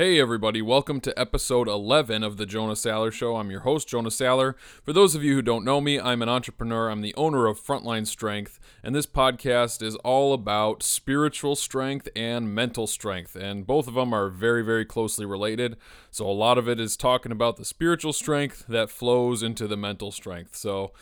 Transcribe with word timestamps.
Hey, 0.00 0.18
everybody, 0.18 0.62
welcome 0.62 0.98
to 1.02 1.20
episode 1.20 1.68
11 1.68 2.22
of 2.22 2.38
The 2.38 2.46
Jonah 2.46 2.72
Saller 2.72 3.12
Show. 3.12 3.36
I'm 3.36 3.50
your 3.50 3.60
host, 3.60 3.86
Jonah 3.86 4.08
Saller. 4.08 4.54
For 4.82 4.94
those 4.94 5.14
of 5.14 5.22
you 5.22 5.34
who 5.34 5.42
don't 5.42 5.62
know 5.62 5.78
me, 5.78 6.00
I'm 6.00 6.22
an 6.22 6.28
entrepreneur. 6.30 6.88
I'm 6.88 7.02
the 7.02 7.14
owner 7.16 7.46
of 7.46 7.60
Frontline 7.60 8.06
Strength, 8.06 8.58
and 8.82 8.94
this 8.94 9.04
podcast 9.04 9.82
is 9.82 9.96
all 9.96 10.32
about 10.32 10.82
spiritual 10.82 11.54
strength 11.54 12.08
and 12.16 12.54
mental 12.54 12.86
strength, 12.86 13.36
and 13.36 13.66
both 13.66 13.86
of 13.86 13.92
them 13.92 14.14
are 14.14 14.30
very, 14.30 14.64
very 14.64 14.86
closely 14.86 15.26
related. 15.26 15.76
So, 16.10 16.26
a 16.26 16.32
lot 16.32 16.56
of 16.56 16.66
it 16.66 16.80
is 16.80 16.96
talking 16.96 17.30
about 17.30 17.58
the 17.58 17.66
spiritual 17.66 18.14
strength 18.14 18.64
that 18.68 18.88
flows 18.88 19.42
into 19.42 19.68
the 19.68 19.76
mental 19.76 20.12
strength. 20.12 20.56
So, 20.56 20.94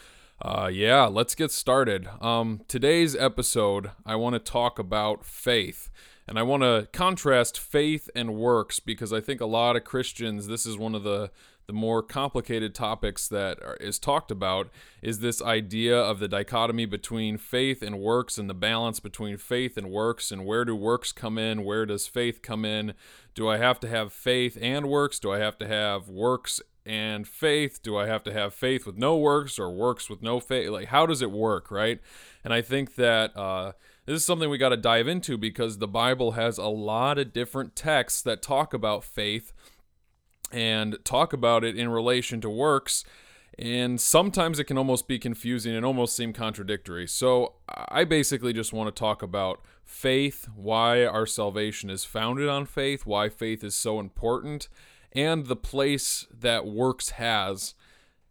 uh, 0.42 0.70
yeah, 0.72 1.04
let's 1.04 1.36
get 1.36 1.52
started. 1.52 2.08
Um, 2.20 2.62
today's 2.66 3.14
episode, 3.14 3.92
I 4.04 4.16
want 4.16 4.34
to 4.34 4.40
talk 4.40 4.80
about 4.80 5.24
faith. 5.24 5.88
And 6.28 6.38
I 6.38 6.42
want 6.42 6.62
to 6.62 6.86
contrast 6.92 7.58
faith 7.58 8.10
and 8.14 8.34
works 8.34 8.80
because 8.80 9.14
I 9.14 9.20
think 9.20 9.40
a 9.40 9.46
lot 9.46 9.76
of 9.76 9.84
Christians, 9.84 10.46
this 10.46 10.66
is 10.66 10.76
one 10.76 10.94
of 10.94 11.02
the 11.02 11.30
the 11.66 11.74
more 11.74 12.02
complicated 12.02 12.74
topics 12.74 13.28
that 13.28 13.62
are, 13.62 13.76
is 13.76 13.98
talked 13.98 14.30
about 14.30 14.70
is 15.02 15.20
this 15.20 15.42
idea 15.42 15.94
of 15.94 16.18
the 16.18 16.26
dichotomy 16.26 16.86
between 16.86 17.36
faith 17.36 17.82
and 17.82 18.00
works 18.00 18.38
and 18.38 18.48
the 18.48 18.54
balance 18.54 19.00
between 19.00 19.36
faith 19.36 19.76
and 19.76 19.90
works 19.90 20.32
and 20.32 20.46
where 20.46 20.64
do 20.64 20.74
works 20.74 21.12
come 21.12 21.36
in 21.36 21.62
where 21.62 21.84
does 21.84 22.06
faith 22.06 22.40
come 22.40 22.64
in? 22.64 22.94
Do 23.34 23.48
i 23.50 23.58
have 23.58 23.78
to 23.80 23.88
have 23.88 24.14
faith 24.14 24.56
and 24.60 24.88
works? 24.88 25.18
Do 25.18 25.30
i 25.30 25.38
have 25.38 25.58
to 25.58 25.68
have 25.68 26.08
works 26.08 26.62
and 26.86 27.28
faith? 27.28 27.82
Do 27.82 27.98
i 27.98 28.06
have 28.06 28.24
to 28.24 28.32
have 28.32 28.54
faith 28.54 28.86
with 28.86 28.96
no 28.96 29.18
works 29.18 29.58
or 29.58 29.70
works 29.70 30.08
with 30.08 30.22
no 30.22 30.40
faith? 30.40 30.70
Like 30.70 30.88
how 30.88 31.04
does 31.04 31.20
it 31.20 31.30
work 31.30 31.70
right? 31.70 32.00
And 32.44 32.54
i 32.54 32.62
think 32.62 32.94
that 32.94 33.36
uh, 33.36 33.72
this 34.08 34.22
is 34.22 34.24
something 34.24 34.48
we 34.48 34.56
got 34.56 34.70
to 34.70 34.76
dive 34.78 35.06
into 35.06 35.36
because 35.36 35.78
the 35.78 35.86
Bible 35.86 36.32
has 36.32 36.56
a 36.56 36.68
lot 36.68 37.18
of 37.18 37.34
different 37.34 37.76
texts 37.76 38.22
that 38.22 38.40
talk 38.40 38.72
about 38.72 39.04
faith 39.04 39.52
and 40.50 40.96
talk 41.04 41.34
about 41.34 41.62
it 41.62 41.76
in 41.76 41.90
relation 41.90 42.40
to 42.40 42.48
works. 42.48 43.04
And 43.58 44.00
sometimes 44.00 44.58
it 44.58 44.64
can 44.64 44.78
almost 44.78 45.08
be 45.08 45.18
confusing 45.18 45.76
and 45.76 45.84
almost 45.84 46.16
seem 46.16 46.32
contradictory. 46.32 47.06
So 47.06 47.56
I 47.68 48.04
basically 48.04 48.54
just 48.54 48.72
want 48.72 48.88
to 48.94 48.98
talk 48.98 49.22
about 49.22 49.60
faith, 49.84 50.48
why 50.56 51.04
our 51.04 51.26
salvation 51.26 51.90
is 51.90 52.06
founded 52.06 52.48
on 52.48 52.64
faith, 52.64 53.04
why 53.04 53.28
faith 53.28 53.62
is 53.62 53.74
so 53.74 54.00
important, 54.00 54.68
and 55.12 55.46
the 55.46 55.56
place 55.56 56.26
that 56.32 56.66
works 56.66 57.10
has 57.10 57.74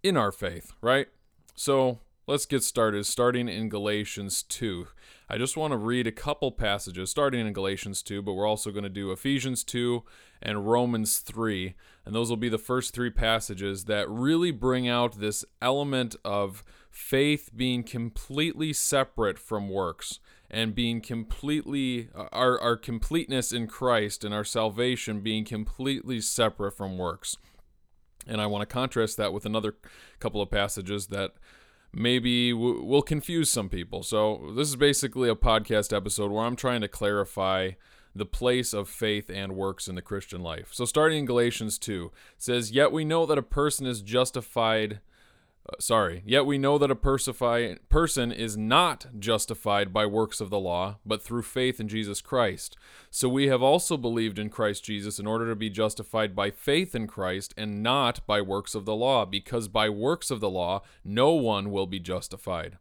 in 0.02 0.17
our 0.17 0.31
faith, 0.31 0.72
right? 0.81 1.08
So 1.53 2.00
let's 2.28 2.45
get 2.45 2.61
started, 2.61 3.06
starting 3.06 3.47
in 3.47 3.70
Galatians 3.70 4.44
2. 4.44 4.88
I 5.30 5.38
just 5.38 5.56
want 5.56 5.72
to 5.72 5.78
read 5.78 6.08
a 6.08 6.11
couple 6.11 6.52
passages, 6.52 7.09
starting 7.09 7.47
in 7.47 7.53
Galatians 7.53 8.03
2, 8.03 8.22
but 8.22 8.33
we're 8.33 8.45
also 8.45 8.70
going 8.72 8.83
to 8.83 8.89
do 8.89 9.11
Ephesians 9.11 9.64
2 9.64 10.03
and 10.42 10.67
Romans 10.67 11.20
3. 11.20 11.73
And 12.05 12.14
those 12.14 12.30
will 12.30 12.38
be 12.38 12.50
the 12.50 12.58
first 12.58 12.94
three 12.94 13.09
passages 13.09 13.86
that 13.86 14.09
really 14.09 14.52
bring 14.52 14.89
out 14.89 15.20
this 15.20 15.45
element 15.61 16.17
of 16.25 16.66
faith 16.92 17.52
being 17.55 17.83
completely 17.83 18.73
separate 18.73 19.39
from 19.39 19.70
works 19.70 20.20
and 20.50 20.75
being 20.75 21.00
completely, 21.00 22.09
uh, 22.14 22.25
our, 22.33 22.59
our 22.59 22.75
completeness 22.75 23.53
in 23.53 23.67
Christ 23.67 24.25
and 24.25 24.33
our 24.33 24.45
salvation 24.45 25.22
being 25.22 25.45
completely 25.45 26.20
separate 26.20 26.72
from 26.72 26.98
works. 26.98 27.38
And 28.25 28.42
I 28.42 28.48
want 28.48 28.67
to 28.67 28.73
contrast 28.73 29.16
that 29.17 29.31
with 29.31 29.45
another 29.45 29.75
couple 30.20 30.42
of 30.42 30.52
passages 30.52 31.08
that 31.08 31.33
maybe 31.98 32.52
w- 32.52 32.84
will 32.84 33.02
confuse 33.02 33.50
some 33.50 33.70
people. 33.70 34.03
So, 34.03 34.52
this 34.56 34.70
is 34.70 34.76
basically 34.76 35.30
a 35.30 35.36
podcast 35.36 35.95
episode 35.95 36.31
where 36.31 36.45
I'm 36.45 36.56
trying 36.56 36.81
to 36.81 36.88
clarify 36.88 37.72
the 38.16 38.26
place 38.26 38.73
of 38.73 38.88
faith 38.88 39.30
and 39.30 39.56
works 39.56 39.88
in 39.88 39.95
the 39.95 40.02
Christian 40.02 40.42
life. 40.42 40.70
So, 40.72 40.86
starting 40.86 41.20
in 41.20 41.26
Galatians 41.26 41.78
2, 41.80 42.12
says, 42.38 42.72
Yet 42.72 42.92
we 42.92 43.04
know 43.04 43.26
that 43.26 43.38
a 43.38 43.44
person 43.44 43.88
is 43.88 44.02
justified 44.02 45.02
uh, 45.70 45.76
sorry, 45.80 46.23
yet 46.26 46.46
we 46.46 46.58
know 46.58 46.78
that 46.78 46.92
a 46.92 46.96
person 46.96 48.32
is 48.32 48.55
not 48.58 49.08
justified 49.20 49.92
by 49.92 50.05
works 50.05 50.39
of 50.39 50.50
the 50.50 50.60
law, 50.60 50.98
but 51.05 51.22
through 51.22 51.42
faith 51.42 51.80
in 51.80 51.88
Jesus 51.88 52.22
Christ. 52.22 52.78
So 53.11 53.28
we 53.28 53.48
have 53.48 53.61
also 53.61 53.98
believed 53.98 54.39
in 54.39 54.50
Christ 54.50 54.83
Jesus 54.86 55.20
in 55.20 55.27
order 55.27 55.50
to 55.50 55.56
be 55.56 55.70
justified 55.70 56.36
by 56.36 56.52
faith 56.52 56.95
in 56.95 57.08
Christ 57.08 57.54
and 57.58 57.83
not 57.83 58.26
by 58.26 58.42
works 58.42 58.76
of 58.76 58.86
the 58.86 58.95
law, 58.95 59.26
because 59.26 59.67
by 59.67 59.89
works 59.89 60.32
of 60.32 60.39
the 60.39 60.50
law 60.50 60.83
no 61.04 61.32
one 61.32 61.72
will 61.72 61.88
be 61.88 62.00
justified. 62.00 62.77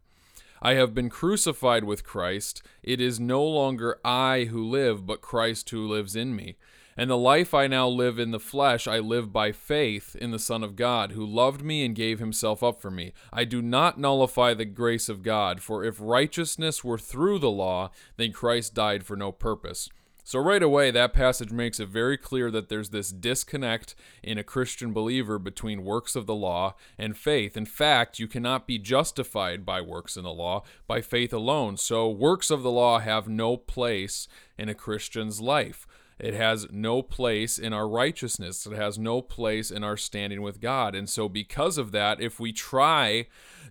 I 0.61 0.73
have 0.73 0.95
been 0.95 1.09
crucified 1.09 1.83
with 1.83 2.03
Christ. 2.03 2.63
It 2.81 2.99
is 2.99 3.19
no 3.19 3.43
longer 3.43 3.99
I 4.03 4.45
who 4.45 4.63
live, 4.63 5.05
but 5.05 5.21
Christ 5.21 5.69
who 5.69 5.87
lives 5.87 6.15
in 6.15 6.35
me. 6.35 6.55
And 6.99 7.11
the 7.11 7.17
life 7.17 7.53
I 7.53 7.67
now 7.67 7.87
live 7.87 8.17
in 8.17 8.31
the 8.31 8.39
flesh, 8.39 8.87
I 8.87 8.97
live 8.97 9.31
by 9.31 9.51
faith 9.51 10.15
in 10.15 10.31
the 10.31 10.39
Son 10.39 10.63
of 10.63 10.75
God, 10.75 11.11
who 11.11 11.23
loved 11.23 11.61
me 11.61 11.85
and 11.85 11.93
gave 11.95 12.17
himself 12.17 12.63
up 12.63 12.81
for 12.81 12.89
me. 12.89 13.13
I 13.31 13.45
do 13.45 13.61
not 13.61 13.99
nullify 13.99 14.55
the 14.55 14.65
grace 14.65 15.07
of 15.07 15.21
God, 15.21 15.61
for 15.61 15.83
if 15.83 15.97
righteousness 15.99 16.83
were 16.83 16.97
through 16.97 17.37
the 17.37 17.51
law, 17.51 17.91
then 18.17 18.31
Christ 18.31 18.73
died 18.73 19.05
for 19.05 19.15
no 19.15 19.31
purpose. 19.31 19.89
So, 20.23 20.39
right 20.39 20.61
away, 20.61 20.91
that 20.91 21.13
passage 21.13 21.51
makes 21.51 21.79
it 21.79 21.87
very 21.87 22.17
clear 22.17 22.51
that 22.51 22.67
there's 22.67 22.89
this 22.89 23.11
disconnect 23.11 23.95
in 24.21 24.37
a 24.37 24.43
Christian 24.43 24.91
believer 24.91 25.39
between 25.39 25.85
works 25.85 26.17
of 26.17 26.25
the 26.25 26.35
law 26.35 26.75
and 26.97 27.15
faith. 27.15 27.55
In 27.55 27.65
fact, 27.65 28.19
you 28.19 28.27
cannot 28.27 28.67
be 28.67 28.77
justified 28.77 29.65
by 29.65 29.79
works 29.79 30.17
in 30.17 30.23
the 30.23 30.33
law, 30.33 30.63
by 30.85 30.99
faith 30.99 31.31
alone. 31.31 31.77
So, 31.77 32.09
works 32.09 32.51
of 32.51 32.61
the 32.61 32.71
law 32.71 32.99
have 32.99 33.29
no 33.29 33.55
place 33.55 34.27
in 34.57 34.67
a 34.67 34.73
Christian's 34.73 35.39
life. 35.39 35.87
It 36.19 36.33
has 36.33 36.67
no 36.71 37.01
place 37.01 37.59
in 37.59 37.73
our 37.73 37.87
righteousness. 37.87 38.65
It 38.65 38.73
has 38.73 38.97
no 38.97 39.21
place 39.21 39.69
in 39.69 39.83
our 39.83 39.97
standing 39.97 40.41
with 40.41 40.59
God. 40.59 40.95
And 40.95 41.09
so, 41.09 41.29
because 41.29 41.77
of 41.77 41.91
that, 41.91 42.19
if 42.19 42.39
we 42.39 42.51
try 42.51 43.27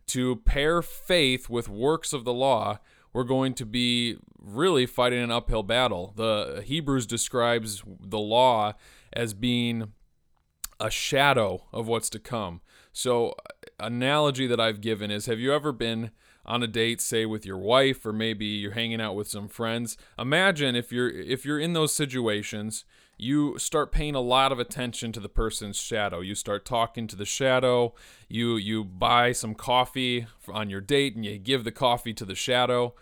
to 0.09 0.37
pair 0.37 0.83
faith 0.83 1.49
with 1.49 1.69
works 1.69 2.13
of 2.13 2.25
the 2.25 2.33
law, 2.33 2.79
we're 3.13 3.25
going 3.25 3.55
to 3.55 3.67
be 3.67 4.19
really 4.39 4.87
fighting 4.87 5.23
an 5.23 5.31
uphill 5.31 5.65
battle. 5.65 6.13
The 6.17 6.63
Hebrews 6.65 7.07
describes 7.07 7.83
the 8.01 8.19
law 8.19 8.75
as 9.13 9.35
being 9.35 9.93
a 10.79 10.91
shadow 10.91 11.65
of 11.73 11.89
what's 11.89 12.11
to 12.11 12.19
come. 12.19 12.61
So, 12.93 13.31
uh, 13.31 13.33
analogy 13.81 14.47
that 14.47 14.61
I've 14.61 14.81
given 14.81 15.11
is 15.11 15.27
have 15.27 15.41
you 15.41 15.53
ever 15.53 15.73
been 15.73 16.11
on 16.47 16.63
a 16.63 16.67
date 16.67 17.01
say 17.01 17.27
with 17.27 17.45
your 17.45 17.59
wife 17.59 18.07
or 18.07 18.13
maybe 18.13 18.47
you're 18.47 18.73
hanging 18.73 19.01
out 19.01 19.15
with 19.15 19.29
some 19.29 19.49
friends 19.49 19.97
imagine 20.19 20.75
if 20.75 20.91
you're 20.91 21.11
if 21.11 21.45
you're 21.45 21.61
in 21.61 21.73
those 21.73 21.95
situations 21.95 22.85
you 23.19 23.59
start 23.59 23.93
paying 23.93 24.15
a 24.15 24.21
lot 24.21 24.53
of 24.53 24.59
attention 24.59 25.13
to 25.13 25.21
the 25.21 25.29
person's 25.29 25.77
shadow. 25.77 26.21
You 26.21 26.35
start 26.35 26.65
talking 26.65 27.07
to 27.07 27.17
the 27.17 27.25
shadow. 27.25 27.95
You 28.29 28.57
you 28.57 28.85
buy 28.85 29.33
some 29.33 29.55
coffee 29.55 30.27
on 30.49 30.69
your 30.69 30.81
date 30.81 31.17
and 31.17 31.25
you 31.25 31.39
give 31.39 31.65
the 31.65 31.73
coffee 31.73 32.13
to 32.15 32.25
the 32.25 32.35
shadow. 32.35 32.95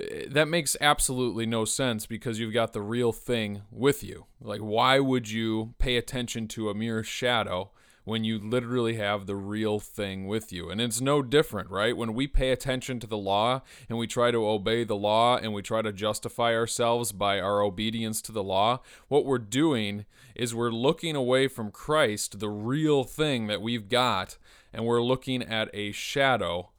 Eh, 0.00 0.26
that 0.28 0.48
makes 0.48 0.76
absolutely 0.80 1.46
no 1.46 1.64
sense 1.64 2.06
because 2.06 2.40
you've 2.40 2.54
got 2.54 2.72
the 2.72 2.82
real 2.82 3.12
thing 3.12 3.62
with 3.70 4.02
you. 4.02 4.26
Like 4.40 4.60
why 4.60 4.98
would 4.98 5.30
you 5.30 5.74
pay 5.78 5.96
attention 5.96 6.48
to 6.48 6.68
a 6.68 6.74
mere 6.74 7.04
shadow 7.04 7.70
when 8.06 8.22
you 8.22 8.38
literally 8.38 8.94
have 8.94 9.26
the 9.26 9.34
real 9.34 9.80
thing 9.80 10.28
with 10.28 10.52
you. 10.52 10.70
And 10.70 10.80
it's 10.80 11.00
no 11.00 11.22
different, 11.22 11.68
right? 11.70 11.96
When 11.96 12.14
we 12.14 12.28
pay 12.28 12.52
attention 12.52 13.00
to 13.00 13.06
the 13.08 13.18
law 13.18 13.62
and 13.88 13.98
we 13.98 14.06
try 14.06 14.30
to 14.30 14.46
obey 14.46 14.84
the 14.84 14.94
law 14.94 15.36
and 15.36 15.52
we 15.52 15.60
try 15.60 15.82
to 15.82 15.92
justify 15.92 16.54
ourselves 16.54 17.10
by 17.10 17.40
our 17.40 17.60
obedience 17.60 18.22
to 18.22 18.32
the 18.32 18.44
law, 18.44 18.80
what 19.08 19.26
we're 19.26 19.38
doing 19.38 20.04
is 20.36 20.54
we're 20.54 20.70
looking 20.70 21.16
away 21.16 21.48
from 21.48 21.72
Christ, 21.72 22.38
the 22.38 22.48
real 22.48 23.02
thing 23.02 23.48
that 23.48 23.60
we've 23.60 23.88
got, 23.88 24.38
and 24.72 24.84
we're 24.84 25.02
looking 25.02 25.42
at 25.42 25.68
a 25.74 25.90
shadow 25.90 26.70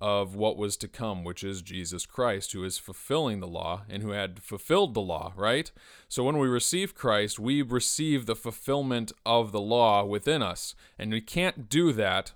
of 0.00 0.34
what 0.34 0.56
was 0.56 0.76
to 0.78 0.88
come, 0.88 1.24
which 1.24 1.44
is 1.44 1.60
Jesus 1.60 2.06
Christ, 2.06 2.52
who 2.52 2.64
is 2.64 2.78
fulfilling 2.78 3.40
the 3.40 3.46
law 3.46 3.82
and 3.88 4.02
who 4.02 4.10
had 4.10 4.42
fulfilled 4.42 4.94
the 4.94 5.00
law, 5.00 5.32
right? 5.36 5.70
So 6.08 6.24
when 6.24 6.38
we 6.38 6.48
receive 6.48 6.94
Christ, 6.94 7.38
we 7.38 7.60
receive 7.62 8.26
the 8.26 8.36
fulfillment 8.36 9.12
of 9.26 9.52
the 9.52 9.60
law 9.60 10.04
within 10.04 10.42
us. 10.42 10.74
And 10.98 11.12
we 11.12 11.20
can't 11.20 11.68
do 11.68 11.92
that 11.92 12.32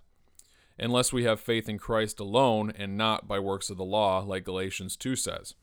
unless 0.78 1.12
we 1.12 1.24
have 1.24 1.40
faith 1.40 1.68
in 1.68 1.78
Christ 1.78 2.20
alone 2.20 2.72
and 2.76 2.96
not 2.96 3.26
by 3.26 3.38
works 3.38 3.70
of 3.70 3.76
the 3.76 3.84
law, 3.84 4.20
like 4.20 4.44
Galatians 4.44 4.96
2 4.96 5.16
says. 5.16 5.54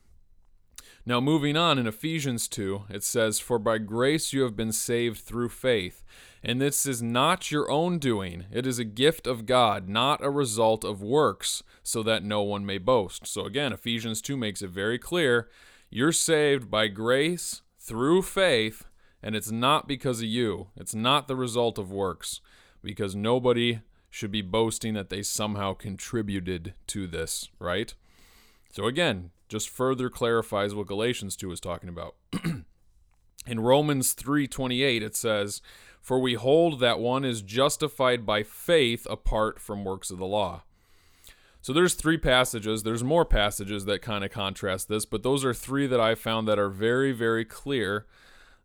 Now, 1.04 1.20
moving 1.20 1.56
on 1.56 1.80
in 1.80 1.88
Ephesians 1.88 2.46
2, 2.46 2.84
it 2.88 3.02
says, 3.02 3.40
For 3.40 3.58
by 3.58 3.78
grace 3.78 4.32
you 4.32 4.42
have 4.42 4.54
been 4.54 4.70
saved 4.70 5.20
through 5.20 5.48
faith. 5.48 6.04
And 6.44 6.60
this 6.60 6.86
is 6.86 7.02
not 7.02 7.50
your 7.50 7.68
own 7.70 7.98
doing, 7.98 8.44
it 8.52 8.66
is 8.66 8.78
a 8.78 8.84
gift 8.84 9.26
of 9.26 9.46
God, 9.46 9.88
not 9.88 10.24
a 10.24 10.30
result 10.30 10.84
of 10.84 11.02
works, 11.02 11.62
so 11.82 12.02
that 12.04 12.22
no 12.22 12.42
one 12.42 12.64
may 12.64 12.78
boast. 12.78 13.26
So 13.26 13.46
again, 13.46 13.72
Ephesians 13.72 14.20
2 14.22 14.36
makes 14.36 14.62
it 14.62 14.70
very 14.70 14.98
clear 14.98 15.48
you're 15.90 16.12
saved 16.12 16.70
by 16.70 16.88
grace 16.88 17.62
through 17.78 18.22
faith, 18.22 18.84
and 19.22 19.36
it's 19.36 19.50
not 19.50 19.86
because 19.86 20.20
of 20.20 20.26
you, 20.26 20.68
it's 20.76 20.94
not 20.94 21.28
the 21.28 21.36
result 21.36 21.78
of 21.78 21.92
works, 21.92 22.40
because 22.82 23.14
nobody 23.14 23.80
should 24.08 24.30
be 24.30 24.42
boasting 24.42 24.94
that 24.94 25.10
they 25.10 25.22
somehow 25.22 25.74
contributed 25.74 26.74
to 26.86 27.06
this, 27.06 27.50
right? 27.58 27.94
So 28.72 28.86
again, 28.86 29.30
just 29.52 29.68
further 29.68 30.08
clarifies 30.08 30.74
what 30.74 30.86
Galatians 30.86 31.36
2 31.36 31.52
is 31.52 31.60
talking 31.60 31.90
about. 31.90 32.16
In 33.46 33.60
Romans 33.60 34.14
3:28 34.14 35.02
it 35.02 35.14
says, 35.14 35.60
"For 36.00 36.18
we 36.18 36.34
hold 36.34 36.80
that 36.80 36.98
one 36.98 37.22
is 37.22 37.42
justified 37.42 38.24
by 38.24 38.44
faith 38.44 39.06
apart 39.10 39.60
from 39.60 39.84
works 39.84 40.10
of 40.10 40.18
the 40.18 40.26
law." 40.26 40.62
So 41.60 41.74
there's 41.74 41.94
three 41.94 42.16
passages. 42.16 42.82
There's 42.82 43.04
more 43.04 43.26
passages 43.26 43.84
that 43.84 44.00
kind 44.00 44.24
of 44.24 44.30
contrast 44.30 44.88
this, 44.88 45.04
but 45.04 45.22
those 45.22 45.44
are 45.44 45.54
three 45.54 45.86
that 45.86 46.00
I 46.00 46.14
found 46.14 46.48
that 46.48 46.58
are 46.58 46.70
very 46.70 47.12
very 47.12 47.44
clear 47.44 48.06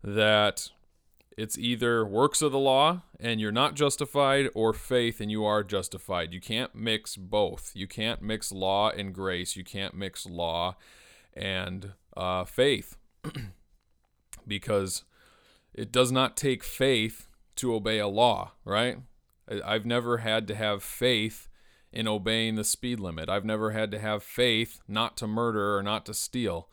that 0.02 0.72
it's 1.38 1.58
either 1.58 2.04
works 2.04 2.42
of 2.42 2.52
the 2.52 2.60
law 2.60 3.04
and 3.20 3.40
you're 3.40 3.52
not 3.52 3.76
justified 3.76 4.50
or 4.56 4.74
faith 4.74 5.22
and 5.22 5.30
you 5.30 5.46
are 5.46 5.64
justified. 5.64 6.34
You 6.34 6.42
can't 6.42 6.74
mix 6.74 7.16
both. 7.16 7.72
You 7.76 7.88
can't 7.88 8.24
mix 8.24 8.52
law 8.52 8.90
and 8.90 9.14
grace. 9.14 9.56
You 9.56 9.64
can't 9.64 9.94
mix 9.94 10.26
law 10.26 10.76
and 11.36 11.94
uh, 12.18 12.44
faith 12.44 12.98
because 14.48 15.04
it 15.76 15.92
does 15.92 16.12
not 16.12 16.36
take 16.36 16.64
faith 16.64 17.28
to 17.58 17.76
obey 17.76 18.00
a 18.00 18.08
law, 18.08 18.54
right? 18.66 18.98
I've 19.64 19.86
never 19.86 20.18
had 20.18 20.48
to 20.48 20.56
have 20.56 20.82
faith 20.82 21.48
in 21.94 22.08
obeying 22.08 22.56
the 22.56 22.64
speed 22.64 23.00
limit. 23.00 23.30
I've 23.30 23.46
never 23.46 23.72
had 23.72 23.92
to 23.92 24.00
have 24.00 24.24
faith 24.24 24.80
not 24.88 25.16
to 25.18 25.28
murder 25.28 25.78
or 25.78 25.84
not 25.84 26.06
to 26.08 26.14
steal. 26.16 26.68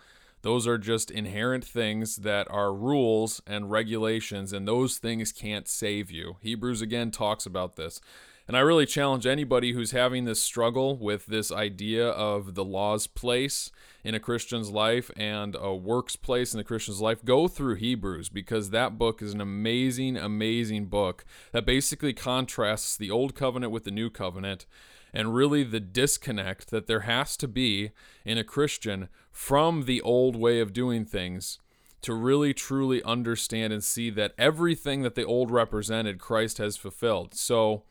Those 0.44 0.67
are 0.67 0.76
just 0.76 1.11
inherent 1.11 1.64
things 1.64 2.17
that 2.17 2.46
are 2.50 2.75
rules 2.75 3.41
and 3.46 3.70
regulations, 3.70 4.52
and 4.52 4.69
those 4.69 4.99
things 4.99 5.32
can't 5.32 5.67
save 5.67 6.11
you. 6.11 6.37
Hebrews 6.43 6.82
again 6.82 7.11
talks 7.11 7.46
about 7.46 7.76
this. 7.76 7.99
And 8.46 8.55
I 8.55 8.61
really 8.61 8.85
challenge 8.85 9.26
anybody 9.26 9.73
who's 9.73 9.93
having 9.93 10.26
this 10.26 10.43
struggle 10.43 10.99
with 10.99 11.25
this 11.25 11.50
idea 11.50 12.08
of 12.11 12.55
the 12.55 12.64
law's 12.64 13.06
place 13.06 13.73
in 14.05 14.14
a 14.14 14.20
Christian's 14.20 14.70
life 14.70 15.11
and 15.17 15.56
a 15.58 15.75
works 15.75 16.14
place 16.14 16.52
in 16.52 16.61
a 16.61 16.64
Christian's 16.64 17.00
life, 17.00 17.25
go 17.25 17.49
through 17.49 17.76
Hebrews 17.76 18.29
because 18.29 18.69
that 18.69 18.99
book 18.99 19.23
is 19.23 19.32
an 19.32 19.41
amazing, 19.41 20.19
amazing 20.19 20.87
book 20.87 21.25
that 21.52 21.64
basically 21.64 22.12
contrasts 22.12 22.99
the 22.99 23.11
old 23.11 23.35
covenant 23.35 23.73
with 23.73 23.85
the 23.85 23.91
new 23.91 24.11
covenant 24.11 24.67
and 25.14 25.34
really 25.34 25.62
the 25.62 25.81
disconnect 25.81 26.70
that 26.70 26.87
there 26.87 27.00
has 27.00 27.37
to 27.38 27.49
be 27.49 27.93
in 28.25 28.37
a 28.37 28.44
Christian 28.44 29.08
from 29.31 29.84
the 29.84 30.02
old 30.02 30.37
way 30.37 30.61
of 30.61 30.72
doing 30.72 31.06
things 31.06 31.61
to 32.02 32.12
really 32.12 32.52
truly 32.52 33.02
understand 33.05 33.72
and 33.72 33.82
see 33.82 34.11
that 34.11 34.34
everything 34.37 35.02
that 35.02 35.14
the 35.14 35.25
old 35.25 35.50
represented 35.50 36.19
Christ 36.19 36.58
has 36.58 36.76
fulfilled. 36.76 37.32
So 37.34 37.84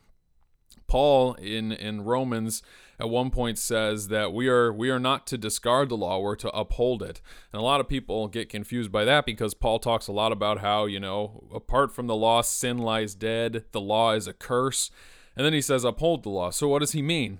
Paul 0.86 1.34
in 1.34 1.72
in 1.72 2.04
Romans 2.04 2.62
at 3.00 3.10
one 3.10 3.30
point 3.30 3.58
says 3.58 4.08
that 4.08 4.32
we 4.32 4.48
are 4.48 4.72
we 4.72 4.90
are 4.90 5.00
not 5.00 5.26
to 5.28 5.38
discard 5.38 5.88
the 5.88 5.96
law, 5.96 6.20
we're 6.20 6.36
to 6.36 6.50
uphold 6.50 7.02
it. 7.02 7.20
And 7.52 7.60
a 7.60 7.64
lot 7.64 7.80
of 7.80 7.88
people 7.88 8.28
get 8.28 8.48
confused 8.48 8.92
by 8.92 9.04
that 9.04 9.26
because 9.26 9.54
Paul 9.54 9.78
talks 9.78 10.06
a 10.06 10.12
lot 10.12 10.30
about 10.30 10.60
how, 10.60 10.84
you 10.84 11.00
know, 11.00 11.48
apart 11.52 11.92
from 11.92 12.06
the 12.06 12.14
law 12.14 12.42
sin 12.42 12.78
lies 12.78 13.14
dead, 13.14 13.64
the 13.72 13.80
law 13.80 14.12
is 14.12 14.26
a 14.26 14.32
curse. 14.32 14.90
And 15.36 15.44
then 15.44 15.52
he 15.52 15.60
says, 15.60 15.84
uphold 15.84 16.22
the 16.22 16.30
law. 16.30 16.50
So 16.50 16.68
what 16.68 16.78
does 16.78 16.92
he 16.92 17.02
mean? 17.02 17.38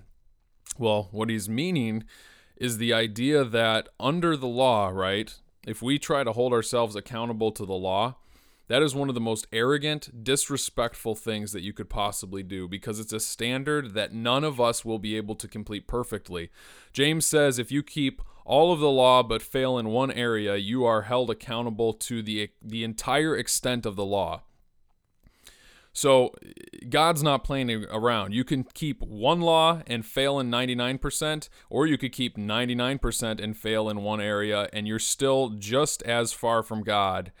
Well, 0.77 1.09
what 1.11 1.29
he's 1.29 1.47
meaning 1.47 2.03
is 2.57 2.77
the 2.77 2.93
idea 2.93 3.43
that 3.43 3.89
under 3.99 4.35
the 4.35 4.47
law, 4.47 4.89
right, 4.89 5.33
if 5.65 5.81
we 5.81 5.97
try 5.97 6.23
to 6.23 6.33
hold 6.33 6.53
ourselves 6.53 6.95
accountable 6.95 7.51
to 7.53 7.65
the 7.65 7.73
law, 7.73 8.15
that 8.67 8.81
is 8.81 8.95
one 8.95 9.09
of 9.09 9.15
the 9.15 9.21
most 9.21 9.47
arrogant, 9.53 10.23
disrespectful 10.23 11.15
things 11.15 11.51
that 11.51 11.61
you 11.61 11.71
could 11.71 11.89
possibly 11.89 12.41
do 12.41 12.67
because 12.67 12.99
it's 12.99 13.13
a 13.13 13.19
standard 13.19 13.93
that 13.93 14.13
none 14.13 14.43
of 14.43 14.59
us 14.59 14.83
will 14.83 14.97
be 14.97 15.15
able 15.15 15.35
to 15.35 15.47
complete 15.47 15.87
perfectly. 15.87 16.49
James 16.91 17.25
says 17.25 17.59
if 17.59 17.71
you 17.71 17.83
keep 17.83 18.21
all 18.43 18.73
of 18.73 18.79
the 18.79 18.89
law 18.89 19.21
but 19.21 19.41
fail 19.41 19.77
in 19.77 19.89
one 19.89 20.11
area, 20.11 20.55
you 20.55 20.83
are 20.83 21.03
held 21.03 21.29
accountable 21.29 21.93
to 21.93 22.23
the 22.23 22.49
the 22.61 22.83
entire 22.83 23.35
extent 23.37 23.85
of 23.85 23.95
the 23.95 24.05
law. 24.05 24.41
So 25.95 26.33
God's 26.89 27.23
not 27.23 27.45
playing 27.45 27.85
around. 27.85 28.33
You 28.33 28.43
can 28.43 28.65
keep 28.65 29.01
one 29.01 29.39
law 29.39 29.81
and 29.87 30.05
fail 30.05 30.41
in 30.41 30.51
99%, 30.51 31.47
or 31.69 31.87
you 31.87 31.97
could 31.97 32.11
keep 32.11 32.37
99% 32.37 33.41
and 33.41 33.57
fail 33.57 33.89
in 33.89 34.03
one 34.03 34.19
area, 34.19 34.67
and 34.73 34.89
you're 34.89 34.99
still 34.99 35.51
just 35.51 36.03
as 36.03 36.33
far 36.33 36.63
from 36.63 36.83
God 36.83 37.31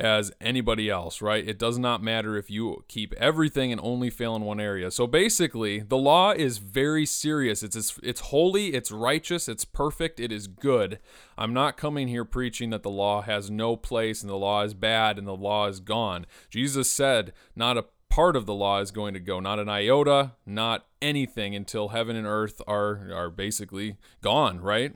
as 0.00 0.32
anybody 0.40 0.88
else, 0.88 1.20
right? 1.20 1.46
It 1.46 1.58
does 1.58 1.78
not 1.78 2.02
matter 2.02 2.36
if 2.36 2.50
you 2.50 2.84
keep 2.88 3.12
everything 3.14 3.70
and 3.70 3.80
only 3.84 4.08
fail 4.08 4.34
in 4.34 4.42
one 4.42 4.58
area. 4.58 4.90
So 4.90 5.06
basically, 5.06 5.80
the 5.80 5.98
law 5.98 6.30
is 6.30 6.56
very 6.56 7.04
serious. 7.04 7.62
It's 7.62 7.76
it's, 8.02 8.20
holy, 8.20 8.68
it's 8.68 8.90
righteous, 8.90 9.46
it's 9.46 9.66
perfect, 9.66 10.18
it 10.18 10.32
is 10.32 10.46
good. 10.46 10.98
I'm 11.36 11.52
not 11.52 11.76
coming 11.76 12.08
here 12.08 12.24
preaching 12.24 12.70
that 12.70 12.82
the 12.82 12.90
law 12.90 13.20
has 13.22 13.50
no 13.50 13.76
place 13.76 14.22
and 14.22 14.30
the 14.30 14.36
law 14.36 14.62
is 14.62 14.72
bad 14.72 15.18
and 15.18 15.26
the 15.26 15.36
law 15.36 15.66
is 15.68 15.80
gone. 15.80 16.24
Jesus 16.48 16.90
said, 16.90 17.34
not 17.54 17.76
a 17.76 17.84
part 18.08 18.36
of 18.36 18.46
the 18.46 18.54
law 18.54 18.80
is 18.80 18.90
going 18.90 19.12
to 19.14 19.20
go, 19.20 19.38
not 19.38 19.58
an 19.58 19.68
iota, 19.68 20.32
not 20.46 20.86
anything 21.02 21.54
until 21.54 21.88
heaven 21.88 22.16
and 22.16 22.26
earth 22.26 22.62
are 22.66 23.10
are 23.12 23.30
basically 23.30 23.96
gone, 24.22 24.60
right? 24.60 24.94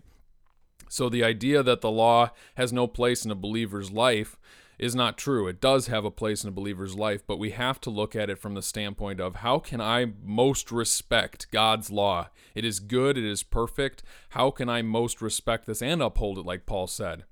So 0.88 1.08
the 1.08 1.24
idea 1.24 1.62
that 1.62 1.80
the 1.80 1.90
law 1.90 2.30
has 2.54 2.72
no 2.72 2.86
place 2.86 3.24
in 3.24 3.30
a 3.30 3.34
believer's 3.34 3.90
life 3.90 4.36
is 4.79 4.94
not 4.94 5.17
true. 5.17 5.47
It 5.47 5.61
does 5.61 5.87
have 5.87 6.05
a 6.05 6.11
place 6.11 6.43
in 6.43 6.49
a 6.49 6.53
believer's 6.53 6.97
life, 6.97 7.23
but 7.26 7.38
we 7.38 7.50
have 7.50 7.81
to 7.82 7.91
look 7.91 8.17
at 8.17 8.31
it 8.31 8.38
from 8.38 8.55
the 8.55 8.62
standpoint 8.62 9.21
of 9.21 9.37
how 9.37 9.59
can 9.59 9.81
I 9.81 10.12
most 10.23 10.73
respect 10.73 11.50
God's 11.50 11.91
law? 11.91 12.29
It 12.55 12.65
is 12.65 12.81
good, 12.81 13.17
it 13.17 13.25
is 13.25 13.43
perfect. 13.43 14.03
How 14.31 14.50
can 14.50 14.69
I 14.69 14.82
most 14.82 15.23
respect 15.23 15.67
this 15.67 15.82
and 15.82 16.03
uphold 16.03 16.38
it, 16.38 16.47
like 16.47 16.67
Paul 16.67 16.87
said? 16.87 17.25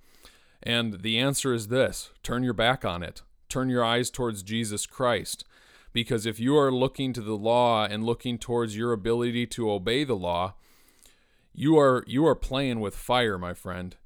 And 0.63 1.03
the 1.03 1.19
answer 1.19 1.53
is 1.53 1.69
this 1.69 2.11
turn 2.23 2.43
your 2.45 2.55
back 2.55 2.85
on 2.85 3.03
it, 3.03 3.23
turn 3.49 3.69
your 3.69 3.85
eyes 3.85 4.11
towards 4.11 4.43
Jesus 4.43 4.87
Christ. 4.87 5.45
Because 5.93 6.25
if 6.25 6.41
you 6.41 6.57
are 6.57 6.73
looking 6.73 7.13
to 7.13 7.21
the 7.21 7.37
law 7.37 7.85
and 7.85 8.05
looking 8.05 8.39
towards 8.39 8.77
your 8.77 8.93
ability 8.93 9.47
to 9.49 9.71
obey 9.71 10.05
the 10.05 10.17
law, 10.17 10.55
you 11.53 11.79
are 11.79 12.03
you 12.07 12.27
are 12.27 12.35
playing 12.35 12.81
with 12.81 12.97
fire, 12.97 13.37
my 13.37 13.53
friend. 13.53 13.97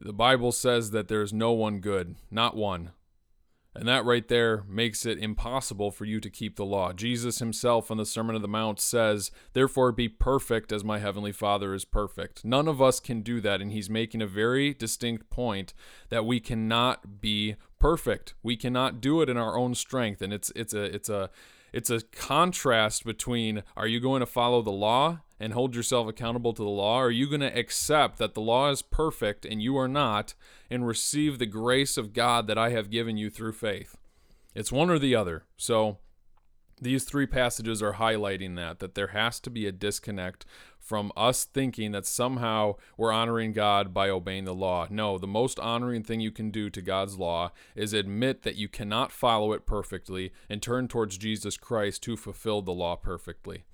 The 0.00 0.12
Bible 0.12 0.52
says 0.52 0.90
that 0.90 1.08
there's 1.08 1.32
no 1.32 1.52
one 1.52 1.80
good, 1.80 2.16
not 2.30 2.56
one. 2.56 2.90
And 3.76 3.88
that 3.88 4.04
right 4.04 4.26
there 4.28 4.62
makes 4.68 5.04
it 5.04 5.18
impossible 5.18 5.90
for 5.90 6.04
you 6.04 6.20
to 6.20 6.30
keep 6.30 6.54
the 6.54 6.64
law. 6.64 6.92
Jesus 6.92 7.40
himself 7.40 7.90
in 7.90 7.98
the 7.98 8.06
Sermon 8.06 8.36
on 8.36 8.42
the 8.42 8.46
Mount 8.46 8.78
says, 8.78 9.32
Therefore 9.52 9.90
be 9.90 10.08
perfect 10.08 10.70
as 10.70 10.84
my 10.84 11.00
heavenly 11.00 11.32
Father 11.32 11.74
is 11.74 11.84
perfect. 11.84 12.44
None 12.44 12.68
of 12.68 12.80
us 12.80 13.00
can 13.00 13.22
do 13.22 13.40
that. 13.40 13.60
And 13.60 13.72
he's 13.72 13.90
making 13.90 14.22
a 14.22 14.28
very 14.28 14.74
distinct 14.74 15.28
point 15.28 15.74
that 16.08 16.24
we 16.24 16.38
cannot 16.38 17.20
be 17.20 17.56
perfect. 17.80 18.34
We 18.44 18.56
cannot 18.56 19.00
do 19.00 19.20
it 19.22 19.28
in 19.28 19.36
our 19.36 19.58
own 19.58 19.74
strength. 19.74 20.22
And 20.22 20.32
it's 20.32 20.52
it's 20.54 20.72
a 20.72 20.84
it's 20.84 21.08
a 21.08 21.30
it's 21.72 21.90
a 21.90 22.00
contrast 22.00 23.04
between 23.04 23.64
are 23.76 23.88
you 23.88 23.98
going 23.98 24.20
to 24.20 24.26
follow 24.26 24.62
the 24.62 24.70
law 24.70 25.18
and 25.38 25.52
hold 25.52 25.74
yourself 25.74 26.08
accountable 26.08 26.52
to 26.52 26.62
the 26.62 26.68
law? 26.68 26.98
Are 26.98 27.10
you 27.10 27.28
going 27.28 27.40
to 27.40 27.58
accept 27.58 28.18
that 28.18 28.34
the 28.34 28.40
law 28.40 28.70
is 28.70 28.82
perfect 28.82 29.44
and 29.44 29.62
you 29.62 29.76
are 29.76 29.88
not 29.88 30.34
and 30.70 30.86
receive 30.86 31.38
the 31.38 31.46
grace 31.46 31.96
of 31.96 32.12
God 32.12 32.46
that 32.46 32.58
I 32.58 32.70
have 32.70 32.90
given 32.90 33.16
you 33.16 33.30
through 33.30 33.52
faith? 33.52 33.96
It's 34.54 34.72
one 34.72 34.90
or 34.90 34.98
the 34.98 35.16
other. 35.16 35.44
So 35.56 35.98
these 36.80 37.04
three 37.04 37.26
passages 37.26 37.82
are 37.82 37.94
highlighting 37.94 38.56
that 38.56 38.78
that 38.80 38.94
there 38.94 39.08
has 39.08 39.40
to 39.40 39.50
be 39.50 39.66
a 39.66 39.72
disconnect 39.72 40.44
from 40.78 41.10
us 41.16 41.44
thinking 41.44 41.92
that 41.92 42.04
somehow 42.04 42.74
we're 42.98 43.12
honoring 43.12 43.52
God 43.52 43.94
by 43.94 44.10
obeying 44.10 44.44
the 44.44 44.54
law. 44.54 44.86
No, 44.90 45.16
the 45.16 45.26
most 45.26 45.58
honoring 45.58 46.02
thing 46.02 46.20
you 46.20 46.30
can 46.30 46.50
do 46.50 46.68
to 46.68 46.82
God's 46.82 47.18
law 47.18 47.52
is 47.74 47.94
admit 47.94 48.42
that 48.42 48.56
you 48.56 48.68
cannot 48.68 49.10
follow 49.10 49.52
it 49.52 49.66
perfectly 49.66 50.30
and 50.48 50.60
turn 50.60 50.86
towards 50.86 51.16
Jesus 51.16 51.56
Christ 51.56 52.04
who 52.04 52.16
fulfilled 52.16 52.66
the 52.66 52.72
law 52.72 52.96
perfectly. 52.96 53.64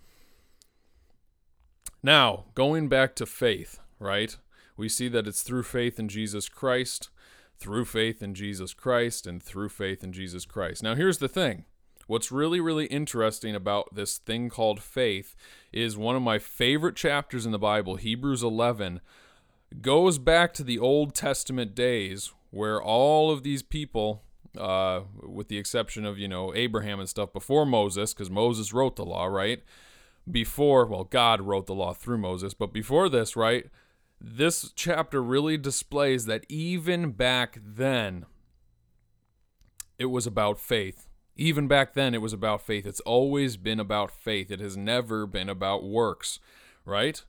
Now, 2.02 2.46
going 2.54 2.88
back 2.88 3.14
to 3.16 3.26
faith, 3.26 3.78
right? 3.98 4.36
We 4.76 4.88
see 4.88 5.08
that 5.08 5.26
it's 5.26 5.42
through 5.42 5.64
faith 5.64 5.98
in 5.98 6.08
Jesus 6.08 6.48
Christ, 6.48 7.10
through 7.58 7.84
faith 7.84 8.22
in 8.22 8.34
Jesus 8.34 8.72
Christ, 8.72 9.26
and 9.26 9.42
through 9.42 9.68
faith 9.68 10.02
in 10.02 10.12
Jesus 10.12 10.46
Christ. 10.46 10.82
Now, 10.82 10.94
here's 10.94 11.18
the 11.18 11.28
thing. 11.28 11.64
What's 12.06 12.32
really, 12.32 12.58
really 12.58 12.86
interesting 12.86 13.54
about 13.54 13.94
this 13.94 14.16
thing 14.18 14.48
called 14.48 14.82
faith 14.82 15.36
is 15.72 15.96
one 15.96 16.16
of 16.16 16.22
my 16.22 16.38
favorite 16.38 16.96
chapters 16.96 17.44
in 17.46 17.52
the 17.52 17.58
Bible, 17.58 17.96
Hebrews 17.96 18.42
11, 18.42 19.00
goes 19.80 20.18
back 20.18 20.52
to 20.54 20.64
the 20.64 20.78
Old 20.78 21.14
Testament 21.14 21.74
days 21.74 22.32
where 22.50 22.82
all 22.82 23.30
of 23.30 23.42
these 23.42 23.62
people, 23.62 24.24
uh, 24.58 25.02
with 25.22 25.48
the 25.48 25.58
exception 25.58 26.04
of, 26.04 26.18
you 26.18 26.26
know, 26.26 26.52
Abraham 26.54 26.98
and 26.98 27.08
stuff 27.08 27.32
before 27.32 27.64
Moses, 27.64 28.12
because 28.12 28.30
Moses 28.30 28.72
wrote 28.72 28.96
the 28.96 29.04
law, 29.04 29.26
right? 29.26 29.62
Before, 30.28 30.86
well, 30.86 31.04
God 31.04 31.40
wrote 31.40 31.66
the 31.66 31.74
law 31.74 31.92
through 31.92 32.18
Moses, 32.18 32.54
but 32.54 32.72
before 32.72 33.08
this, 33.08 33.36
right, 33.36 33.66
this 34.20 34.72
chapter 34.74 35.22
really 35.22 35.56
displays 35.56 36.26
that 36.26 36.44
even 36.48 37.12
back 37.12 37.58
then, 37.64 38.26
it 39.98 40.06
was 40.06 40.26
about 40.26 40.58
faith. 40.58 41.08
Even 41.36 41.68
back 41.68 41.94
then, 41.94 42.14
it 42.14 42.20
was 42.20 42.32
about 42.32 42.60
faith. 42.60 42.86
It's 42.86 43.00
always 43.00 43.56
been 43.56 43.80
about 43.80 44.10
faith. 44.10 44.50
It 44.50 44.60
has 44.60 44.76
never 44.76 45.26
been 45.26 45.48
about 45.48 45.84
works, 45.84 46.38
right? 46.84 47.22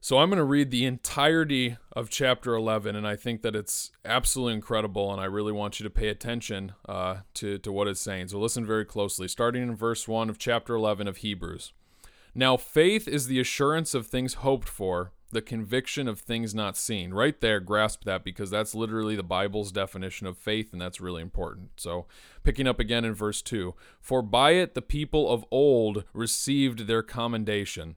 So 0.00 0.18
I'm 0.18 0.28
going 0.28 0.38
to 0.38 0.44
read 0.44 0.70
the 0.70 0.84
entirety 0.84 1.76
of 1.92 2.10
chapter 2.10 2.54
11, 2.54 2.94
and 2.94 3.06
I 3.06 3.16
think 3.16 3.42
that 3.42 3.56
it's 3.56 3.90
absolutely 4.04 4.54
incredible, 4.54 5.10
and 5.12 5.20
I 5.20 5.24
really 5.24 5.52
want 5.52 5.80
you 5.80 5.84
to 5.84 5.90
pay 5.90 6.08
attention 6.08 6.72
uh, 6.88 7.18
to, 7.34 7.58
to 7.58 7.72
what 7.72 7.88
it's 7.88 8.00
saying. 8.00 8.28
So 8.28 8.38
listen 8.38 8.64
very 8.64 8.84
closely, 8.84 9.26
starting 9.26 9.62
in 9.62 9.74
verse 9.74 10.06
1 10.06 10.30
of 10.30 10.38
chapter 10.38 10.74
11 10.74 11.08
of 11.08 11.18
Hebrews. 11.18 11.72
Now, 12.34 12.56
faith 12.56 13.08
is 13.08 13.26
the 13.26 13.40
assurance 13.40 13.94
of 13.94 14.06
things 14.06 14.34
hoped 14.34 14.68
for, 14.68 15.12
the 15.32 15.42
conviction 15.42 16.06
of 16.06 16.20
things 16.20 16.54
not 16.54 16.76
seen. 16.76 17.12
Right 17.12 17.40
there, 17.40 17.60
grasp 17.60 18.04
that 18.04 18.22
because 18.22 18.50
that's 18.50 18.74
literally 18.74 19.16
the 19.16 19.22
Bible's 19.22 19.72
definition 19.72 20.26
of 20.26 20.38
faith, 20.38 20.72
and 20.72 20.80
that's 20.80 21.00
really 21.00 21.22
important. 21.22 21.70
So, 21.76 22.06
picking 22.44 22.68
up 22.68 22.78
again 22.78 23.04
in 23.04 23.14
verse 23.14 23.42
2 23.42 23.74
For 24.00 24.22
by 24.22 24.52
it 24.52 24.74
the 24.74 24.82
people 24.82 25.30
of 25.30 25.44
old 25.50 26.04
received 26.12 26.86
their 26.86 27.02
commendation. 27.02 27.96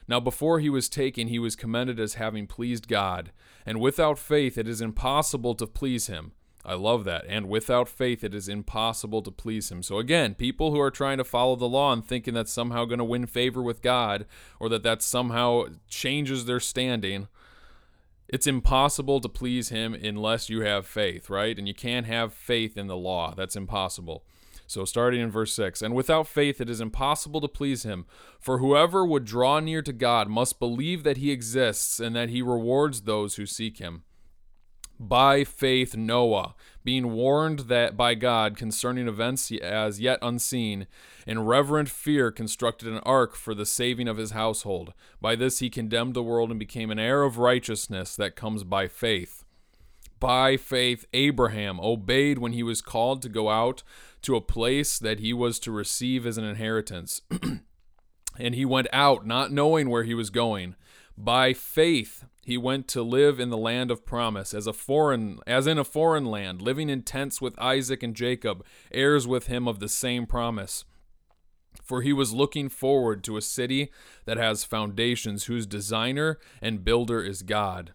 Now, 0.11 0.19
before 0.19 0.59
he 0.59 0.69
was 0.69 0.89
taken, 0.89 1.29
he 1.29 1.39
was 1.39 1.55
commended 1.55 1.97
as 1.97 2.15
having 2.15 2.45
pleased 2.45 2.89
God. 2.89 3.31
And 3.65 3.79
without 3.79 4.19
faith, 4.19 4.57
it 4.57 4.67
is 4.67 4.81
impossible 4.81 5.55
to 5.55 5.65
please 5.65 6.07
him. 6.07 6.33
I 6.65 6.73
love 6.73 7.05
that. 7.05 7.23
And 7.29 7.47
without 7.47 7.87
faith, 7.87 8.21
it 8.21 8.35
is 8.35 8.49
impossible 8.49 9.21
to 9.21 9.31
please 9.31 9.71
him. 9.71 9.81
So, 9.81 9.99
again, 9.99 10.35
people 10.35 10.71
who 10.71 10.81
are 10.81 10.91
trying 10.91 11.17
to 11.19 11.23
follow 11.23 11.55
the 11.55 11.69
law 11.69 11.93
and 11.93 12.05
thinking 12.05 12.33
that's 12.33 12.51
somehow 12.51 12.83
going 12.83 12.97
to 12.97 13.05
win 13.05 13.25
favor 13.25 13.61
with 13.61 13.81
God 13.81 14.25
or 14.59 14.67
that 14.67 14.83
that 14.83 15.01
somehow 15.01 15.67
changes 15.87 16.43
their 16.43 16.59
standing, 16.59 17.29
it's 18.27 18.47
impossible 18.47 19.21
to 19.21 19.29
please 19.29 19.69
him 19.69 19.93
unless 19.93 20.49
you 20.49 20.59
have 20.59 20.85
faith, 20.85 21.29
right? 21.29 21.57
And 21.57 21.69
you 21.69 21.73
can't 21.73 22.05
have 22.05 22.33
faith 22.33 22.75
in 22.75 22.87
the 22.87 22.97
law. 22.97 23.33
That's 23.33 23.55
impossible. 23.55 24.25
So, 24.71 24.85
starting 24.85 25.19
in 25.19 25.29
verse 25.29 25.53
6 25.53 25.81
And 25.81 25.93
without 25.93 26.27
faith 26.27 26.61
it 26.61 26.69
is 26.69 26.79
impossible 26.79 27.41
to 27.41 27.49
please 27.49 27.83
him. 27.83 28.05
For 28.39 28.59
whoever 28.59 29.05
would 29.05 29.25
draw 29.25 29.59
near 29.59 29.81
to 29.81 29.91
God 29.91 30.29
must 30.29 30.59
believe 30.59 31.03
that 31.03 31.17
he 31.17 31.29
exists 31.29 31.99
and 31.99 32.15
that 32.15 32.29
he 32.29 32.41
rewards 32.41 33.01
those 33.01 33.35
who 33.35 33.45
seek 33.45 33.79
him. 33.79 34.03
By 34.97 35.43
faith, 35.43 35.97
Noah, 35.97 36.55
being 36.85 37.11
warned 37.11 37.61
that 37.67 37.97
by 37.97 38.15
God 38.15 38.55
concerning 38.55 39.09
events 39.09 39.51
as 39.51 39.99
yet 39.99 40.19
unseen, 40.21 40.87
in 41.27 41.43
reverent 41.43 41.89
fear 41.89 42.31
constructed 42.31 42.87
an 42.87 42.99
ark 42.99 43.35
for 43.35 43.53
the 43.53 43.65
saving 43.65 44.07
of 44.07 44.15
his 44.15 44.31
household. 44.31 44.93
By 45.19 45.35
this 45.35 45.59
he 45.59 45.69
condemned 45.69 46.13
the 46.13 46.23
world 46.23 46.49
and 46.49 46.59
became 46.59 46.91
an 46.91 46.99
heir 46.99 47.23
of 47.23 47.37
righteousness 47.37 48.15
that 48.15 48.37
comes 48.37 48.63
by 48.63 48.87
faith. 48.87 49.43
By 50.21 50.55
faith, 50.55 51.07
Abraham 51.13 51.79
obeyed 51.79 52.37
when 52.37 52.53
he 52.53 52.61
was 52.61 52.79
called 52.79 53.23
to 53.23 53.27
go 53.27 53.49
out 53.49 53.81
to 54.23 54.35
a 54.35 54.41
place 54.41 54.99
that 54.99 55.19
he 55.19 55.33
was 55.33 55.59
to 55.59 55.71
receive 55.71 56.25
as 56.25 56.37
an 56.37 56.43
inheritance. 56.43 57.21
and 58.39 58.55
he 58.55 58.65
went 58.65 58.87
out, 58.93 59.25
not 59.25 59.51
knowing 59.51 59.89
where 59.89 60.03
he 60.03 60.13
was 60.13 60.29
going. 60.29 60.75
By 61.17 61.53
faith, 61.53 62.25
he 62.43 62.57
went 62.57 62.87
to 62.89 63.03
live 63.03 63.39
in 63.39 63.49
the 63.49 63.57
land 63.57 63.91
of 63.91 64.05
promise, 64.05 64.53
as 64.53 64.65
a 64.65 64.73
foreign, 64.73 65.39
as 65.45 65.67
in 65.67 65.77
a 65.77 65.83
foreign 65.83 66.25
land, 66.25 66.61
living 66.61 66.89
in 66.89 67.03
tents 67.03 67.41
with 67.41 67.59
Isaac 67.59 68.01
and 68.01 68.15
Jacob, 68.15 68.65
heirs 68.91 69.27
with 69.27 69.47
him 69.47 69.67
of 69.67 69.79
the 69.79 69.89
same 69.89 70.25
promise. 70.25 70.85
For 71.83 72.01
he 72.01 72.13
was 72.13 72.33
looking 72.33 72.69
forward 72.69 73.23
to 73.25 73.37
a 73.37 73.41
city 73.41 73.91
that 74.25 74.37
has 74.37 74.63
foundations, 74.63 75.45
whose 75.45 75.65
designer 75.65 76.39
and 76.61 76.83
builder 76.83 77.23
is 77.23 77.43
God. 77.43 77.93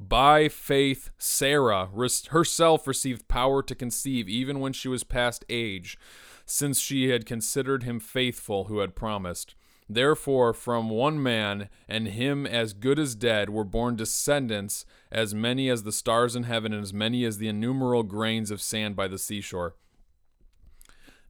By 0.00 0.48
faith, 0.48 1.10
Sarah 1.18 1.88
herself 2.30 2.86
received 2.86 3.26
power 3.26 3.64
to 3.64 3.74
conceive 3.74 4.28
even 4.28 4.60
when 4.60 4.72
she 4.72 4.86
was 4.86 5.02
past 5.02 5.44
age, 5.48 5.98
since 6.46 6.78
she 6.78 7.08
had 7.08 7.26
considered 7.26 7.82
him 7.82 7.98
faithful 7.98 8.66
who 8.66 8.78
had 8.78 8.94
promised. 8.94 9.56
Therefore, 9.88 10.54
from 10.54 10.88
one 10.88 11.20
man, 11.20 11.68
and 11.88 12.08
him 12.08 12.46
as 12.46 12.74
good 12.74 12.98
as 12.98 13.16
dead, 13.16 13.50
were 13.50 13.64
born 13.64 13.96
descendants 13.96 14.86
as 15.10 15.34
many 15.34 15.68
as 15.68 15.82
the 15.82 15.92
stars 15.92 16.36
in 16.36 16.44
heaven, 16.44 16.72
and 16.72 16.82
as 16.82 16.94
many 16.94 17.24
as 17.24 17.38
the 17.38 17.48
innumerable 17.48 18.04
grains 18.04 18.52
of 18.52 18.62
sand 18.62 18.94
by 18.94 19.08
the 19.08 19.18
seashore. 19.18 19.74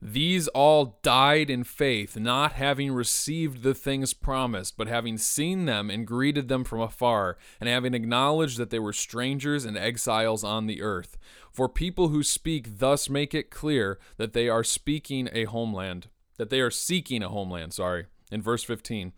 These 0.01 0.47
all 0.49 0.97
died 1.01 1.49
in 1.49 1.65
faith, 1.65 2.15
not 2.15 2.53
having 2.53 2.91
received 2.93 3.63
the 3.63 3.73
things 3.73 4.13
promised, 4.13 4.77
but 4.77 4.87
having 4.87 5.17
seen 5.17 5.65
them 5.65 5.89
and 5.89 6.07
greeted 6.07 6.47
them 6.47 6.63
from 6.63 6.79
afar, 6.79 7.37
and 7.59 7.67
having 7.67 7.93
acknowledged 7.93 8.57
that 8.57 8.69
they 8.69 8.79
were 8.79 8.93
strangers 8.93 9.65
and 9.65 9.77
exiles 9.77 10.43
on 10.43 10.67
the 10.67 10.81
earth. 10.81 11.17
For 11.51 11.67
people 11.67 12.07
who 12.07 12.23
speak 12.23 12.79
thus 12.79 13.09
make 13.09 13.33
it 13.33 13.51
clear 13.51 13.99
that 14.15 14.31
they 14.31 14.47
are 14.47 14.63
speaking 14.63 15.27
a 15.33 15.43
homeland, 15.43 16.07
that 16.37 16.49
they 16.49 16.61
are 16.61 16.71
seeking 16.71 17.21
a 17.21 17.29
homeland, 17.29 17.73
sorry. 17.73 18.05
In 18.31 18.41
verse 18.41 18.63
15. 18.63 19.11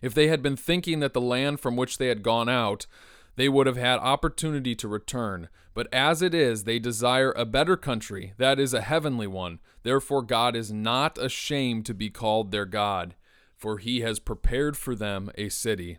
If 0.00 0.14
they 0.14 0.28
had 0.28 0.42
been 0.42 0.56
thinking 0.56 1.00
that 1.00 1.12
the 1.12 1.20
land 1.20 1.60
from 1.60 1.76
which 1.76 1.98
they 1.98 2.06
had 2.06 2.22
gone 2.22 2.48
out, 2.48 2.86
they 3.36 3.48
would 3.48 3.66
have 3.66 3.76
had 3.76 3.98
opportunity 3.98 4.74
to 4.76 4.86
return. 4.86 5.48
But 5.74 5.88
as 5.92 6.20
it 6.20 6.34
is, 6.34 6.64
they 6.64 6.78
desire 6.78 7.32
a 7.32 7.44
better 7.44 7.76
country, 7.76 8.34
that 8.36 8.60
is, 8.60 8.74
a 8.74 8.82
heavenly 8.82 9.26
one. 9.26 9.60
Therefore, 9.82 10.22
God 10.22 10.54
is 10.54 10.72
not 10.72 11.18
ashamed 11.18 11.86
to 11.86 11.94
be 11.94 12.10
called 12.10 12.50
their 12.50 12.66
God, 12.66 13.14
for 13.56 13.78
he 13.78 14.00
has 14.00 14.18
prepared 14.18 14.76
for 14.76 14.94
them 14.94 15.30
a 15.36 15.48
city. 15.48 15.98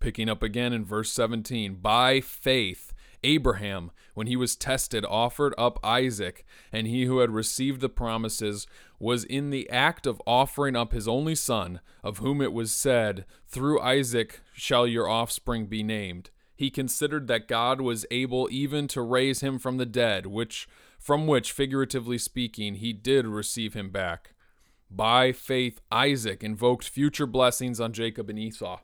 Picking 0.00 0.28
up 0.28 0.42
again 0.42 0.72
in 0.72 0.84
verse 0.84 1.12
17 1.12 1.76
By 1.76 2.20
faith, 2.20 2.92
Abraham, 3.22 3.90
when 4.12 4.26
he 4.26 4.36
was 4.36 4.56
tested, 4.56 5.04
offered 5.04 5.54
up 5.56 5.78
Isaac, 5.82 6.44
and 6.72 6.86
he 6.86 7.04
who 7.04 7.18
had 7.18 7.30
received 7.30 7.80
the 7.80 7.88
promises 7.88 8.66
was 8.98 9.24
in 9.24 9.50
the 9.50 9.68
act 9.70 10.06
of 10.06 10.20
offering 10.26 10.76
up 10.76 10.92
his 10.92 11.08
only 11.08 11.34
son, 11.34 11.80
of 12.02 12.18
whom 12.18 12.42
it 12.42 12.52
was 12.52 12.72
said, 12.72 13.24
Through 13.48 13.80
Isaac 13.80 14.40
shall 14.52 14.86
your 14.86 15.08
offspring 15.08 15.66
be 15.66 15.82
named. 15.82 16.30
He 16.56 16.70
considered 16.70 17.26
that 17.26 17.48
God 17.48 17.80
was 17.80 18.06
able 18.10 18.48
even 18.50 18.86
to 18.88 19.02
raise 19.02 19.40
him 19.40 19.58
from 19.58 19.76
the 19.76 19.86
dead, 19.86 20.26
which 20.26 20.68
from 20.98 21.26
which 21.26 21.52
figuratively 21.52 22.16
speaking 22.16 22.76
he 22.76 22.92
did 22.92 23.26
receive 23.26 23.74
him 23.74 23.90
back. 23.90 24.32
By 24.90 25.32
faith 25.32 25.80
Isaac 25.90 26.42
invoked 26.42 26.88
future 26.88 27.26
blessings 27.26 27.80
on 27.80 27.92
Jacob 27.92 28.30
and 28.30 28.38
Esau. 28.38 28.80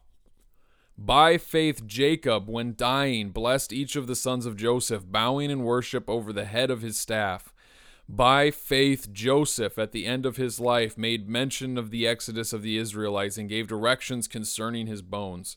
By 0.99 1.39
faith, 1.39 1.87
Jacob, 1.87 2.47
when 2.47 2.75
dying, 2.77 3.31
blessed 3.31 3.73
each 3.73 3.97
of 3.97 4.07
the 4.07 4.15
sons 4.15 4.45
of 4.45 4.55
Joseph, 4.55 5.11
bowing 5.11 5.51
in 5.51 5.63
worship 5.63 6.11
over 6.11 6.31
the 6.31 6.45
head 6.45 6.71
of 6.71 6.83
his 6.83 6.99
staff. 6.99 7.55
By 8.07 8.51
faith, 8.51 9.11
Joseph, 9.11 9.79
at 9.79 9.93
the 9.93 10.05
end 10.05 10.27
of 10.27 10.37
his 10.37 10.61
life, 10.61 10.99
made 10.99 11.27
mention 11.27 11.79
of 11.79 11.91
the 11.91 12.07
exodus 12.07 12.53
of 12.53 12.61
the 12.61 12.77
Israelites 12.77 13.39
and 13.39 13.49
gave 13.49 13.67
directions 13.67 14.29
concerning 14.29 14.89
his 14.89 15.01
bones. 15.01 15.57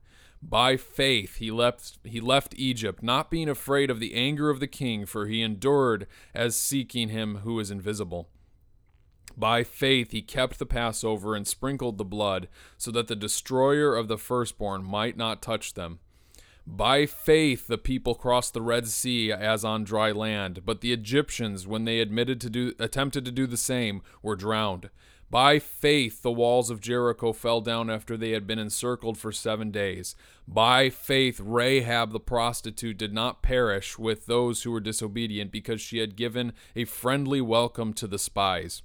By 0.41 0.75
faith 0.75 1.37
he 1.37 1.51
left 1.51 1.99
he 2.03 2.19
left 2.19 2.55
Egypt, 2.57 3.03
not 3.03 3.29
being 3.29 3.47
afraid 3.47 3.89
of 3.89 3.99
the 3.99 4.15
anger 4.15 4.49
of 4.49 4.59
the 4.59 4.67
king, 4.67 5.05
for 5.05 5.27
he 5.27 5.41
endured 5.41 6.07
as 6.33 6.55
seeking 6.55 7.09
him 7.09 7.37
who 7.37 7.59
is 7.59 7.71
invisible. 7.71 8.27
By 9.37 9.63
faith 9.63 10.11
he 10.11 10.21
kept 10.21 10.59
the 10.59 10.65
Passover 10.65 11.35
and 11.35 11.47
sprinkled 11.47 11.97
the 11.97 12.05
blood, 12.05 12.49
so 12.77 12.91
that 12.91 13.07
the 13.07 13.15
destroyer 13.15 13.95
of 13.95 14.07
the 14.07 14.17
firstborn 14.17 14.83
might 14.83 15.15
not 15.15 15.41
touch 15.41 15.73
them. 15.73 15.99
By 16.67 17.05
faith, 17.05 17.67
the 17.67 17.77
people 17.77 18.13
crossed 18.13 18.53
the 18.53 18.61
Red 18.61 18.87
Sea 18.87 19.31
as 19.31 19.65
on 19.65 19.83
dry 19.83 20.11
land, 20.11 20.61
but 20.65 20.81
the 20.81 20.93
Egyptians, 20.93 21.65
when 21.65 21.85
they 21.85 21.99
admitted 21.99 22.39
to 22.41 22.49
do, 22.49 22.73
attempted 22.77 23.25
to 23.25 23.31
do 23.31 23.47
the 23.47 23.57
same, 23.57 24.01
were 24.21 24.35
drowned. 24.35 24.89
By 25.31 25.59
faith, 25.59 26.23
the 26.23 26.31
walls 26.31 26.69
of 26.69 26.81
Jericho 26.81 27.31
fell 27.31 27.61
down 27.61 27.89
after 27.89 28.17
they 28.17 28.31
had 28.31 28.45
been 28.45 28.59
encircled 28.59 29.17
for 29.17 29.31
seven 29.31 29.71
days. 29.71 30.13
By 30.45 30.89
faith, 30.89 31.39
Rahab 31.39 32.11
the 32.11 32.19
prostitute 32.19 32.97
did 32.97 33.13
not 33.13 33.41
perish 33.41 33.97
with 33.97 34.25
those 34.25 34.63
who 34.63 34.71
were 34.71 34.81
disobedient 34.81 35.49
because 35.49 35.79
she 35.79 35.99
had 35.99 36.17
given 36.17 36.51
a 36.75 36.83
friendly 36.83 37.39
welcome 37.39 37.93
to 37.93 38.07
the 38.07 38.19
spies. 38.19 38.81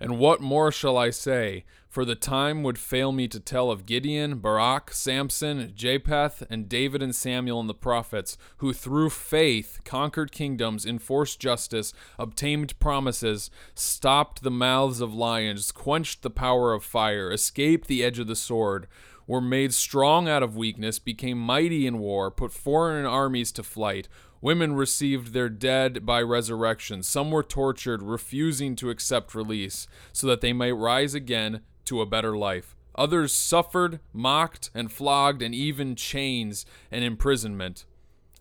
And 0.00 0.18
what 0.18 0.40
more 0.40 0.70
shall 0.70 0.96
I 0.96 1.10
say? 1.10 1.64
For 1.88 2.04
the 2.04 2.14
time 2.14 2.62
would 2.62 2.78
fail 2.78 3.12
me 3.12 3.26
to 3.28 3.40
tell 3.40 3.70
of 3.70 3.86
Gideon, 3.86 4.38
Barak, 4.38 4.92
Samson, 4.92 5.72
Jephthah, 5.74 6.46
and 6.50 6.68
David 6.68 7.02
and 7.02 7.14
Samuel 7.14 7.60
and 7.60 7.68
the 7.68 7.74
prophets, 7.74 8.36
who 8.58 8.72
through 8.72 9.10
faith 9.10 9.80
conquered 9.84 10.30
kingdoms, 10.30 10.84
enforced 10.84 11.40
justice, 11.40 11.92
obtained 12.18 12.78
promises, 12.78 13.50
stopped 13.74 14.42
the 14.42 14.50
mouths 14.50 15.00
of 15.00 15.14
lions, 15.14 15.72
quenched 15.72 16.22
the 16.22 16.30
power 16.30 16.74
of 16.74 16.84
fire, 16.84 17.32
escaped 17.32 17.88
the 17.88 18.04
edge 18.04 18.18
of 18.18 18.26
the 18.26 18.36
sword, 18.36 18.86
were 19.28 19.40
made 19.40 19.72
strong 19.72 20.28
out 20.28 20.42
of 20.42 20.56
weakness, 20.56 20.98
became 20.98 21.38
mighty 21.38 21.86
in 21.86 22.00
war, 22.00 22.32
put 22.32 22.50
foreign 22.52 23.06
armies 23.06 23.52
to 23.52 23.62
flight 23.62 24.08
Women 24.40 24.74
received 24.74 25.32
their 25.32 25.48
dead 25.48 26.06
by 26.06 26.22
resurrection. 26.22 27.02
Some 27.02 27.30
were 27.30 27.42
tortured, 27.42 28.02
refusing 28.02 28.76
to 28.76 28.90
accept 28.90 29.34
release, 29.34 29.88
so 30.12 30.26
that 30.28 30.40
they 30.40 30.52
might 30.52 30.72
rise 30.72 31.14
again 31.14 31.62
to 31.86 32.00
a 32.00 32.06
better 32.06 32.36
life. 32.36 32.76
Others 32.94 33.32
suffered, 33.32 34.00
mocked, 34.12 34.70
and 34.74 34.92
flogged, 34.92 35.42
and 35.42 35.54
even 35.54 35.96
chains 35.96 36.66
and 36.90 37.04
imprisonment. 37.04 37.84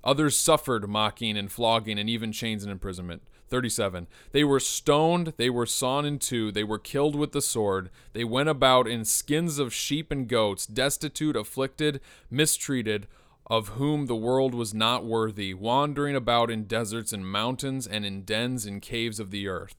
Others 0.04 0.38
suffered 0.38 0.88
mocking 0.88 1.36
and 1.36 1.52
flogging, 1.52 1.98
and 1.98 2.10
even 2.10 2.32
chains 2.32 2.64
and 2.64 2.72
imprisonment. 2.72 3.24
37. 3.50 4.08
They 4.32 4.44
were 4.44 4.60
stoned, 4.60 5.34
they 5.38 5.50
were 5.50 5.66
sawn 5.66 6.06
in 6.06 6.20
two, 6.20 6.52
they 6.52 6.64
were 6.64 6.80
killed 6.80 7.16
with 7.16 7.32
the 7.32 7.42
sword. 7.42 7.90
They 8.14 8.24
went 8.24 8.50
about 8.50 8.88
in 8.88 9.06
skins 9.06 9.60
of 9.60 9.74
sheep 9.74 10.12
and 10.12 10.28
goats, 10.28 10.66
destitute, 10.66 11.36
afflicted, 11.36 12.02
mistreated 12.30 13.08
of 13.50 13.70
whom 13.70 14.06
the 14.06 14.16
world 14.16 14.54
was 14.54 14.74
not 14.74 15.06
worthy, 15.06 15.54
wandering 15.54 16.16
about 16.16 16.52
in 16.52 16.66
deserts 16.66 17.14
and 17.14 17.26
mountains 17.26 17.88
and 17.88 18.06
in 18.06 18.24
dens 18.24 18.66
and 18.66 18.82
caves 18.82 19.20
of 19.20 19.32
the 19.32 19.48
earth. 19.48 19.76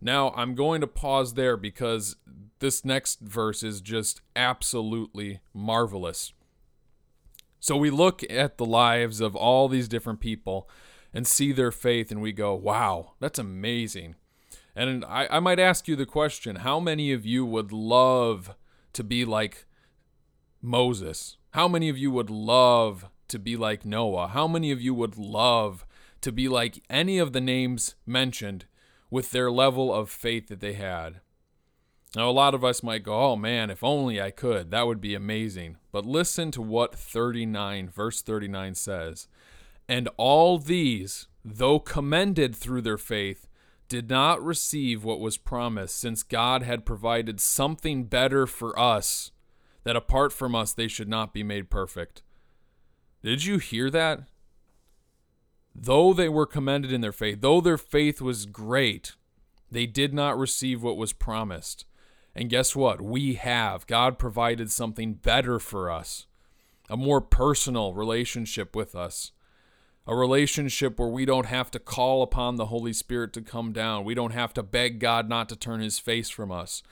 Now, 0.00 0.32
I'm 0.36 0.56
going 0.56 0.80
to 0.80 0.88
pause 0.88 1.34
there 1.34 1.56
because 1.56 2.16
this 2.58 2.84
next 2.84 3.20
verse 3.20 3.62
is 3.62 3.80
just 3.80 4.20
absolutely 4.34 5.40
marvelous. 5.54 6.32
So 7.60 7.76
we 7.76 7.90
look 7.90 8.28
at 8.28 8.58
the 8.58 8.64
lives 8.64 9.20
of 9.20 9.36
all 9.36 9.68
these 9.68 9.86
different 9.86 10.18
people 10.18 10.68
and 11.14 11.26
see 11.26 11.52
their 11.52 11.72
faith, 11.72 12.10
and 12.10 12.22
we 12.22 12.32
go, 12.32 12.54
wow, 12.54 13.12
that's 13.20 13.38
amazing. 13.38 14.16
And 14.74 15.04
I, 15.04 15.28
I 15.30 15.40
might 15.40 15.58
ask 15.58 15.86
you 15.86 15.96
the 15.96 16.06
question 16.06 16.56
how 16.56 16.80
many 16.80 17.12
of 17.12 17.26
you 17.26 17.44
would 17.44 17.72
love 17.72 18.54
to 18.94 19.04
be 19.04 19.24
like 19.24 19.66
Moses? 20.62 21.36
How 21.50 21.68
many 21.68 21.88
of 21.88 21.98
you 21.98 22.10
would 22.10 22.30
love 22.30 23.06
to 23.28 23.38
be 23.38 23.56
like 23.56 23.84
Noah? 23.84 24.28
How 24.28 24.48
many 24.48 24.70
of 24.70 24.80
you 24.80 24.94
would 24.94 25.18
love 25.18 25.84
to 26.22 26.32
be 26.32 26.48
like 26.48 26.82
any 26.88 27.18
of 27.18 27.32
the 27.32 27.40
names 27.40 27.96
mentioned 28.06 28.64
with 29.10 29.30
their 29.30 29.50
level 29.50 29.92
of 29.92 30.08
faith 30.08 30.48
that 30.48 30.60
they 30.60 30.72
had? 30.72 31.20
Now, 32.14 32.28
a 32.28 32.32
lot 32.32 32.54
of 32.54 32.62
us 32.62 32.82
might 32.82 33.04
go, 33.04 33.14
oh 33.14 33.36
man, 33.36 33.70
if 33.70 33.82
only 33.82 34.20
I 34.20 34.30
could. 34.30 34.70
That 34.70 34.86
would 34.86 35.00
be 35.00 35.14
amazing. 35.14 35.78
But 35.90 36.04
listen 36.04 36.50
to 36.52 36.62
what 36.62 36.94
39, 36.94 37.88
verse 37.88 38.20
39 38.20 38.74
says. 38.74 39.28
And 39.88 40.08
all 40.16 40.58
these, 40.58 41.28
though 41.44 41.78
commended 41.78 42.54
through 42.54 42.82
their 42.82 42.98
faith, 42.98 43.48
did 43.88 44.08
not 44.08 44.42
receive 44.42 45.04
what 45.04 45.20
was 45.20 45.36
promised, 45.36 45.98
since 45.98 46.22
God 46.22 46.62
had 46.62 46.86
provided 46.86 47.40
something 47.40 48.04
better 48.04 48.46
for 48.46 48.78
us, 48.78 49.32
that 49.84 49.96
apart 49.96 50.32
from 50.32 50.54
us 50.54 50.72
they 50.72 50.88
should 50.88 51.08
not 51.08 51.34
be 51.34 51.42
made 51.42 51.68
perfect. 51.68 52.22
Did 53.22 53.44
you 53.44 53.58
hear 53.58 53.90
that? 53.90 54.20
Though 55.74 56.12
they 56.12 56.28
were 56.28 56.46
commended 56.46 56.92
in 56.92 57.00
their 57.00 57.12
faith, 57.12 57.40
though 57.40 57.60
their 57.60 57.78
faith 57.78 58.20
was 58.20 58.46
great, 58.46 59.14
they 59.70 59.86
did 59.86 60.12
not 60.12 60.38
receive 60.38 60.82
what 60.82 60.96
was 60.96 61.12
promised. 61.12 61.86
And 62.34 62.50
guess 62.50 62.74
what? 62.74 63.00
We 63.00 63.34
have. 63.34 63.86
God 63.86 64.18
provided 64.18 64.70
something 64.70 65.14
better 65.14 65.58
for 65.58 65.90
us 65.90 66.26
a 66.90 66.96
more 66.96 67.20
personal 67.20 67.94
relationship 67.94 68.76
with 68.76 68.94
us. 68.94 69.32
A 70.06 70.16
relationship 70.16 70.98
where 70.98 71.08
we 71.08 71.24
don't 71.24 71.46
have 71.46 71.70
to 71.70 71.78
call 71.78 72.22
upon 72.22 72.56
the 72.56 72.66
Holy 72.66 72.92
Spirit 72.92 73.32
to 73.34 73.40
come 73.40 73.72
down. 73.72 74.04
We 74.04 74.14
don't 74.14 74.32
have 74.32 74.52
to 74.54 74.62
beg 74.62 74.98
God 74.98 75.28
not 75.28 75.48
to 75.50 75.56
turn 75.56 75.80
his 75.80 75.98
face 75.98 76.28
from 76.28 76.50
us 76.50 76.82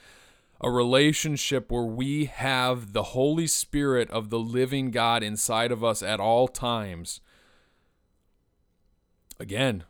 a 0.61 0.71
relationship 0.71 1.71
where 1.71 1.85
we 1.85 2.27
have 2.27 2.93
the 2.93 3.03
Holy 3.03 3.47
Spirit 3.47 4.11
of 4.11 4.29
the 4.29 4.39
living 4.39 4.91
God 4.91 5.23
inside 5.23 5.73
of 5.73 5.83
us 5.83 6.03
at 6.03 6.21
all 6.21 6.49
times. 6.49 7.21
Again, 9.39 9.85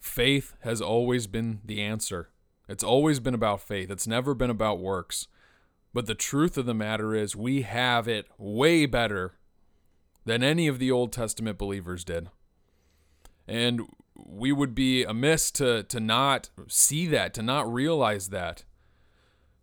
faith 0.00 0.54
has 0.60 0.80
always 0.80 1.26
been 1.26 1.60
the 1.62 1.82
answer. 1.82 2.30
It's 2.68 2.84
always 2.84 3.20
been 3.20 3.34
about 3.34 3.60
faith, 3.60 3.90
it's 3.90 4.06
never 4.06 4.34
been 4.34 4.50
about 4.50 4.78
works. 4.78 5.28
But 5.92 6.06
the 6.06 6.14
truth 6.14 6.56
of 6.56 6.66
the 6.66 6.74
matter 6.74 7.14
is, 7.14 7.36
we 7.36 7.62
have 7.62 8.08
it 8.08 8.26
way 8.38 8.86
better 8.86 9.34
than 10.24 10.42
any 10.42 10.66
of 10.66 10.78
the 10.78 10.90
Old 10.90 11.12
Testament 11.12 11.58
believers 11.58 12.04
did. 12.04 12.28
And 13.46 13.82
we 14.16 14.52
would 14.52 14.74
be 14.74 15.04
amiss 15.04 15.50
to, 15.52 15.82
to 15.84 16.00
not 16.00 16.50
see 16.68 17.06
that, 17.08 17.34
to 17.34 17.42
not 17.42 17.70
realize 17.70 18.28
that. 18.28 18.64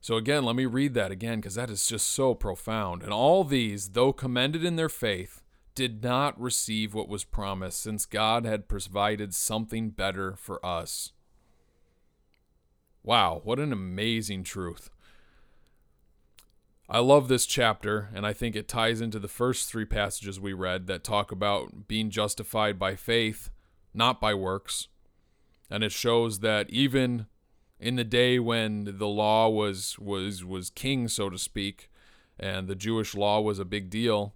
So 0.02 0.16
again, 0.16 0.44
let 0.46 0.56
me 0.56 0.66
read 0.66 0.94
that 0.96 1.12
again 1.12 1.40
because 1.40 1.56
that 1.56 1.70
is 1.70 1.86
just 1.86 2.08
so 2.08 2.34
profound. 2.34 3.04
And 3.04 3.14
all 3.14 3.44
these, 3.44 3.90
though 3.90 4.14
commended 4.14 4.66
in 4.66 4.76
their 4.76 4.90
faith, 4.90 5.42
did 5.76 6.04
not 6.04 6.40
receive 6.40 6.94
what 6.94 7.08
was 7.08 7.24
promised, 7.24 7.82
since 7.82 8.06
God 8.06 8.46
had 8.46 8.68
provided 8.68 9.34
something 9.34 9.90
better 9.92 10.36
for 10.36 10.64
us. 10.66 11.14
Wow, 13.04 13.42
what 13.44 13.60
an 13.60 13.72
amazing 13.72 14.44
truth. 14.44 14.90
I 16.94 17.00
love 17.00 17.30
this 17.30 17.46
chapter, 17.46 18.10
and 18.14 18.28
I 18.28 18.34
think 18.34 18.54
it 18.54 18.68
ties 18.68 19.00
into 19.00 19.18
the 19.18 19.30
first 19.30 19.70
three 19.70 19.86
passages 19.86 20.42
we 20.42 20.52
read 20.52 20.88
that 20.88 21.06
talk 21.06 21.32
about 21.32 21.88
being 21.88 22.10
justified 22.10 22.78
by 22.78 22.98
faith, 22.98 23.50
not 23.94 24.20
by 24.20 24.34
works. 24.34 24.90
And 25.70 25.86
it 25.86 25.94
shows 25.94 26.40
that 26.40 26.70
even 26.70 27.28
in 27.80 27.96
the 27.96 28.04
day 28.04 28.40
when 28.40 28.98
the 28.98 29.08
law 29.08 29.48
was 29.48 29.98
was 30.00 30.44
was 30.44 30.70
king, 30.70 31.08
so 31.08 31.30
to 31.30 31.38
speak, 31.38 31.90
and 32.38 32.68
the 32.68 32.76
Jewish 32.76 33.16
law 33.16 33.40
was 33.40 33.58
a 33.58 33.64
big 33.64 33.90
deal. 33.90 34.36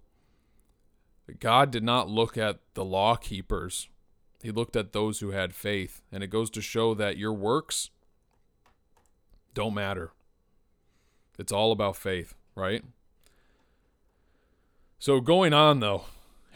God 1.38 1.70
did 1.70 1.84
not 1.84 2.08
look 2.08 2.38
at 2.38 2.60
the 2.72 2.86
law 2.86 3.16
keepers. 3.16 3.90
He 4.42 4.50
looked 4.50 4.76
at 4.76 4.94
those 4.94 5.20
who 5.20 5.32
had 5.32 5.54
faith, 5.54 6.00
and 6.10 6.24
it 6.24 6.28
goes 6.28 6.48
to 6.50 6.62
show 6.62 6.94
that 6.94 7.18
your 7.18 7.34
works 7.34 7.90
don't 9.52 9.74
matter. 9.74 10.12
It's 11.38 11.52
all 11.52 11.70
about 11.70 11.96
faith, 11.96 12.34
right? 12.56 12.82
So 14.98 15.20
going 15.20 15.52
on 15.52 15.78
though, 15.78 16.06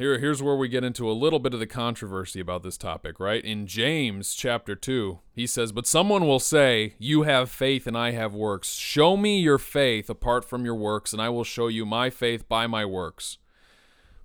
here, 0.00 0.18
here's 0.18 0.42
where 0.42 0.56
we 0.56 0.68
get 0.68 0.82
into 0.82 1.10
a 1.10 1.12
little 1.12 1.38
bit 1.38 1.52
of 1.52 1.60
the 1.60 1.66
controversy 1.66 2.40
about 2.40 2.62
this 2.62 2.78
topic, 2.78 3.20
right? 3.20 3.44
In 3.44 3.66
James 3.66 4.34
chapter 4.34 4.74
2, 4.74 5.18
he 5.34 5.46
says, 5.46 5.72
But 5.72 5.86
someone 5.86 6.26
will 6.26 6.40
say, 6.40 6.94
You 6.98 7.24
have 7.24 7.50
faith 7.50 7.86
and 7.86 7.98
I 7.98 8.12
have 8.12 8.32
works. 8.32 8.72
Show 8.72 9.18
me 9.18 9.40
your 9.40 9.58
faith 9.58 10.08
apart 10.08 10.46
from 10.46 10.64
your 10.64 10.74
works, 10.74 11.12
and 11.12 11.20
I 11.20 11.28
will 11.28 11.44
show 11.44 11.68
you 11.68 11.84
my 11.84 12.08
faith 12.08 12.48
by 12.48 12.66
my 12.66 12.86
works. 12.86 13.36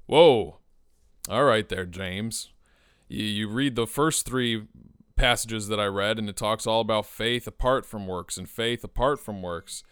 Whoa. 0.06 0.60
All 1.28 1.44
right, 1.44 1.68
there, 1.68 1.86
James. 1.86 2.54
You, 3.10 3.26
you 3.26 3.50
read 3.50 3.76
the 3.76 3.86
first 3.86 4.26
three 4.26 4.68
passages 5.18 5.68
that 5.68 5.80
I 5.80 5.88
read, 5.88 6.18
and 6.18 6.30
it 6.30 6.38
talks 6.38 6.66
all 6.66 6.80
about 6.80 7.06
faith 7.06 7.48
apart 7.48 7.86
from 7.86 8.08
works 8.08 8.38
and 8.38 8.48
faith 8.50 8.86
apart 8.86 9.20
from 9.20 9.42
works. 9.42 9.84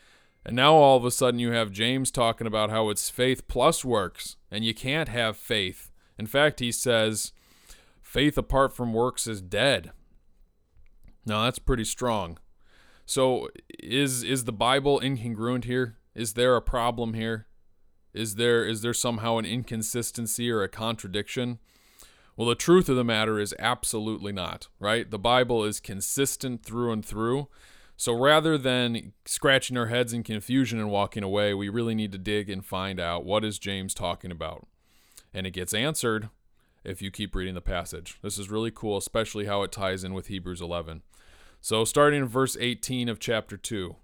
And 0.45 0.55
now 0.55 0.73
all 0.73 0.97
of 0.97 1.05
a 1.05 1.11
sudden 1.11 1.39
you 1.39 1.51
have 1.51 1.71
James 1.71 2.11
talking 2.11 2.47
about 2.47 2.69
how 2.69 2.89
it's 2.89 3.09
faith 3.09 3.47
plus 3.47 3.85
works, 3.85 4.35
and 4.51 4.65
you 4.65 4.73
can't 4.73 5.09
have 5.09 5.37
faith. 5.37 5.91
In 6.17 6.27
fact, 6.27 6.59
he 6.59 6.71
says 6.71 7.31
faith 8.01 8.37
apart 8.37 8.75
from 8.75 8.93
works 8.93 9.25
is 9.25 9.41
dead. 9.41 9.91
Now 11.25 11.43
that's 11.43 11.59
pretty 11.59 11.85
strong. 11.85 12.37
So 13.05 13.49
is 13.81 14.23
is 14.23 14.45
the 14.45 14.53
Bible 14.53 14.99
incongruent 14.99 15.65
here? 15.65 15.97
Is 16.15 16.33
there 16.33 16.55
a 16.55 16.61
problem 16.61 17.13
here? 17.13 17.47
Is 18.13 18.35
there 18.35 18.65
is 18.65 18.81
there 18.81 18.93
somehow 18.93 19.37
an 19.37 19.45
inconsistency 19.45 20.51
or 20.51 20.61
a 20.61 20.69
contradiction? 20.69 21.59
Well, 22.35 22.47
the 22.47 22.55
truth 22.55 22.89
of 22.89 22.95
the 22.95 23.03
matter 23.03 23.39
is 23.39 23.55
absolutely 23.59 24.31
not, 24.31 24.67
right? 24.79 25.09
The 25.09 25.19
Bible 25.19 25.63
is 25.63 25.79
consistent 25.79 26.63
through 26.63 26.91
and 26.91 27.05
through. 27.05 27.47
So 27.95 28.13
rather 28.13 28.57
than 28.57 29.13
scratching 29.25 29.77
our 29.77 29.87
heads 29.87 30.13
in 30.13 30.23
confusion 30.23 30.79
and 30.79 30.89
walking 30.89 31.23
away, 31.23 31.53
we 31.53 31.69
really 31.69 31.95
need 31.95 32.11
to 32.11 32.17
dig 32.17 32.49
and 32.49 32.65
find 32.65 32.99
out 32.99 33.25
what 33.25 33.45
is 33.45 33.59
James 33.59 33.93
talking 33.93 34.31
about. 34.31 34.67
And 35.33 35.47
it 35.47 35.51
gets 35.51 35.73
answered 35.73 36.29
if 36.83 37.01
you 37.01 37.11
keep 37.11 37.35
reading 37.35 37.53
the 37.53 37.61
passage. 37.61 38.17
This 38.21 38.37
is 38.37 38.49
really 38.49 38.71
cool, 38.71 38.97
especially 38.97 39.45
how 39.45 39.63
it 39.63 39.71
ties 39.71 40.03
in 40.03 40.13
with 40.13 40.27
Hebrews 40.27 40.61
11. 40.61 41.01
So, 41.61 41.85
starting 41.85 42.21
in 42.21 42.27
verse 42.27 42.57
18 42.59 43.07
of 43.07 43.19
chapter 43.19 43.55
2. 43.55 43.95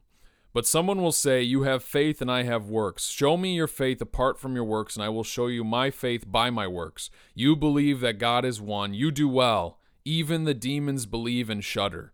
But 0.54 0.65
someone 0.65 1.02
will 1.02 1.12
say, 1.12 1.41
You 1.41 1.63
have 1.63 1.84
faith 1.84 2.21
and 2.21 2.32
I 2.32 2.43
have 2.43 2.69
works. 2.69 3.10
Show 3.10 3.38
me 3.38 3.54
your 3.54 3.67
faith 3.67 4.02
apart 4.02 4.39
from 4.39 4.56
your 4.56 4.63
works, 4.63 4.95
and 4.95 5.04
I 5.04 5.10
will 5.10 5.23
show 5.23 5.47
you 5.47 5.63
my 5.63 5.91
faith 5.91 6.23
by 6.25 6.49
my 6.49 6.67
works. 6.67 7.10
You 7.36 7.56
believe 7.56 7.99
that 7.99 8.17
God 8.17 8.45
is 8.45 8.62
one. 8.62 8.93
You 8.93 9.12
do 9.12 9.28
well. 9.28 9.78
Even 10.06 10.45
the 10.45 10.54
demons 10.54 11.06
believe 11.06 11.49
and 11.49 11.63
shudder. 11.63 12.13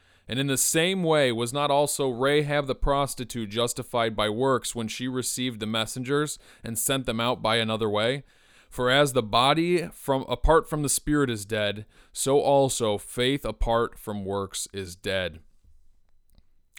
And 0.27 0.39
in 0.39 0.47
the 0.47 0.57
same 0.57 1.03
way, 1.03 1.31
was 1.31 1.51
not 1.51 1.71
also 1.71 2.09
Rahab 2.09 2.67
the 2.67 2.75
prostitute 2.75 3.49
justified 3.49 4.15
by 4.15 4.29
works 4.29 4.73
when 4.75 4.87
she 4.87 5.07
received 5.07 5.59
the 5.59 5.65
messengers 5.65 6.39
and 6.63 6.77
sent 6.77 7.05
them 7.05 7.19
out 7.19 7.41
by 7.41 7.57
another 7.57 7.89
way? 7.89 8.23
For 8.69 8.89
as 8.89 9.11
the 9.11 9.23
body 9.23 9.89
from 9.93 10.23
apart 10.29 10.69
from 10.69 10.81
the 10.81 10.89
spirit 10.89 11.29
is 11.29 11.45
dead, 11.45 11.85
so 12.13 12.39
also 12.39 12.97
faith 12.97 13.43
apart 13.43 13.99
from 13.99 14.23
works 14.23 14.67
is 14.71 14.95
dead. 14.95 15.39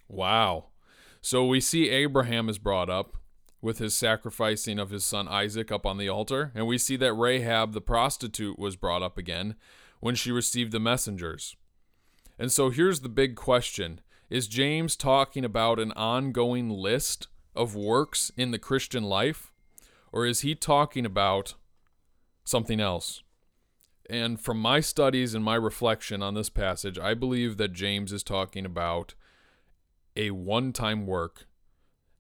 Wow. 0.09 0.69
So 1.21 1.45
we 1.45 1.61
see 1.61 1.91
Abraham 1.91 2.49
is 2.49 2.59
brought 2.59 2.89
up 2.89 3.17
with 3.61 3.79
his 3.79 3.95
sacrificing 3.95 4.79
of 4.79 4.91
his 4.91 5.05
son 5.05 5.29
Isaac 5.29 5.71
up 5.71 5.85
on 5.87 5.99
the 5.99 6.09
altar, 6.09 6.51
and 6.55 6.67
we 6.67 6.79
see 6.79 6.97
that 6.97 7.13
Rahab 7.13 7.75
the 7.75 7.81
prostitute 7.81 8.59
was 8.59 8.75
brought 8.77 9.03
up 9.03 9.19
again 9.19 9.55
when 10.01 10.15
she 10.15 10.33
received 10.33 10.73
the 10.73 10.81
messengers. 10.81 11.57
And 12.38 12.51
so 12.51 12.71
here's 12.71 13.01
the 13.01 13.09
big 13.09 13.37
question 13.37 14.01
Is 14.31 14.49
James 14.49 14.97
talking 14.97 15.45
about 15.45 15.79
an 15.79 15.92
ongoing 15.92 16.71
list 16.71 17.29
of 17.55 17.75
works 17.75 18.31
in 18.37 18.51
the 18.51 18.59
Christian 18.59 19.05
life? 19.05 19.53
Or 20.12 20.27
is 20.27 20.40
he 20.40 20.55
talking 20.55 21.07
about 21.07 21.55
something 22.45 22.81
else? 22.81 23.23
And 24.11 24.38
from 24.38 24.59
my 24.59 24.81
studies 24.81 25.35
and 25.35 25.45
my 25.45 25.55
reflection 25.55 26.23
on 26.23 26.35
this 26.35 26.51
passage, 26.51 26.99
I 26.99 27.14
believe 27.14 27.57
that 27.57 27.73
James 27.73 28.12
is 28.12 28.23
talking 28.23 28.66
about 28.66 29.14
a 30.16 30.31
one 30.33 30.73
time 30.73 31.07
work, 31.07 31.47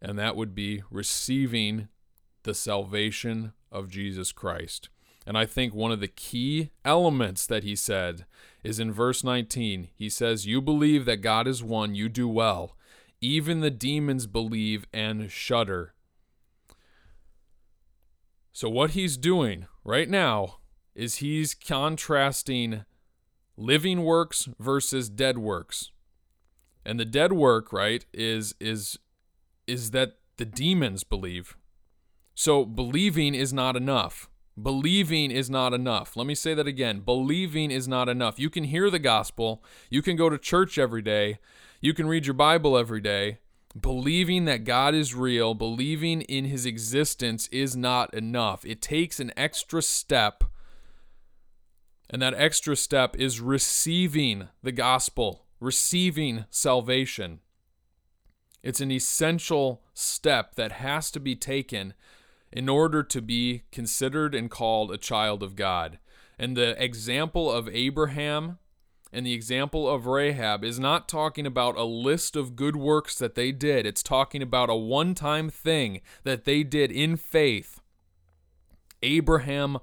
and 0.00 0.18
that 0.18 0.36
would 0.36 0.54
be 0.54 0.82
receiving 0.90 1.88
the 2.44 2.54
salvation 2.54 3.52
of 3.70 3.90
Jesus 3.90 4.32
Christ. 4.32 4.88
And 5.26 5.38
I 5.38 5.46
think 5.46 5.74
one 5.74 5.92
of 5.92 6.00
the 6.00 6.08
key 6.08 6.70
elements 6.84 7.46
that 7.46 7.62
he 7.62 7.76
said 7.76 8.26
is 8.64 8.80
in 8.80 8.92
verse 8.92 9.22
19. 9.22 9.88
He 9.94 10.08
says, 10.08 10.46
You 10.46 10.60
believe 10.60 11.04
that 11.04 11.18
God 11.18 11.46
is 11.46 11.62
one, 11.62 11.94
you 11.94 12.08
do 12.08 12.28
well. 12.28 12.76
Even 13.20 13.60
the 13.60 13.70
demons 13.70 14.26
believe 14.26 14.86
and 14.92 15.30
shudder. 15.30 15.94
So, 18.52 18.68
what 18.68 18.90
he's 18.90 19.16
doing 19.16 19.66
right 19.84 20.08
now 20.08 20.58
is 20.94 21.16
he's 21.16 21.54
contrasting 21.54 22.84
living 23.56 24.02
works 24.02 24.48
versus 24.58 25.08
dead 25.08 25.38
works. 25.38 25.90
And 26.84 26.98
the 26.98 27.04
dead 27.04 27.32
work, 27.32 27.72
right, 27.72 28.04
is 28.12 28.54
is 28.60 28.98
is 29.66 29.92
that 29.92 30.16
the 30.36 30.44
demons 30.44 31.04
believe. 31.04 31.56
So 32.34 32.64
believing 32.64 33.34
is 33.34 33.52
not 33.52 33.76
enough. 33.76 34.28
Believing 34.60 35.30
is 35.30 35.48
not 35.48 35.72
enough. 35.72 36.16
Let 36.16 36.26
me 36.26 36.34
say 36.34 36.52
that 36.54 36.66
again. 36.66 37.00
Believing 37.00 37.70
is 37.70 37.88
not 37.88 38.08
enough. 38.08 38.38
You 38.38 38.50
can 38.50 38.64
hear 38.64 38.90
the 38.90 38.98
gospel, 38.98 39.64
you 39.88 40.02
can 40.02 40.16
go 40.16 40.28
to 40.28 40.38
church 40.38 40.78
every 40.78 41.02
day, 41.02 41.38
you 41.80 41.94
can 41.94 42.06
read 42.06 42.26
your 42.26 42.34
Bible 42.34 42.76
every 42.76 43.00
day. 43.00 43.38
Believing 43.78 44.44
that 44.44 44.64
God 44.64 44.94
is 44.94 45.14
real, 45.14 45.54
believing 45.54 46.20
in 46.22 46.44
his 46.44 46.66
existence 46.66 47.48
is 47.48 47.74
not 47.74 48.12
enough. 48.12 48.66
It 48.66 48.82
takes 48.82 49.18
an 49.18 49.32
extra 49.34 49.80
step. 49.80 50.44
And 52.10 52.20
that 52.20 52.34
extra 52.34 52.76
step 52.76 53.16
is 53.16 53.40
receiving 53.40 54.48
the 54.62 54.72
gospel, 54.72 55.46
receiving 55.58 56.44
salvation. 56.50 57.40
It's 58.62 58.82
an 58.82 58.90
essential 58.90 59.82
step 59.94 60.54
that 60.56 60.72
has 60.72 61.10
to 61.12 61.20
be 61.20 61.34
taken 61.34 61.94
in 62.52 62.68
order 62.68 63.02
to 63.02 63.22
be 63.22 63.62
considered 63.72 64.34
and 64.34 64.50
called 64.50 64.92
a 64.92 64.98
child 64.98 65.42
of 65.42 65.56
God. 65.56 65.98
And 66.38 66.56
the 66.56 66.82
example 66.82 67.50
of 67.50 67.68
Abraham 67.68 68.58
and 69.12 69.26
the 69.26 69.34
example 69.34 69.88
of 69.88 70.06
Rahab 70.06 70.64
is 70.64 70.80
not 70.80 71.08
talking 71.08 71.46
about 71.46 71.76
a 71.76 71.84
list 71.84 72.34
of 72.34 72.56
good 72.56 72.76
works 72.76 73.16
that 73.18 73.34
they 73.34 73.52
did, 73.52 73.84
it's 73.84 74.02
talking 74.02 74.42
about 74.42 74.70
a 74.70 74.74
one 74.74 75.14
time 75.14 75.50
thing 75.50 76.00
that 76.24 76.44
they 76.44 76.62
did 76.62 76.90
in 76.90 77.16
faith. 77.16 77.80
Abraham 79.02 79.78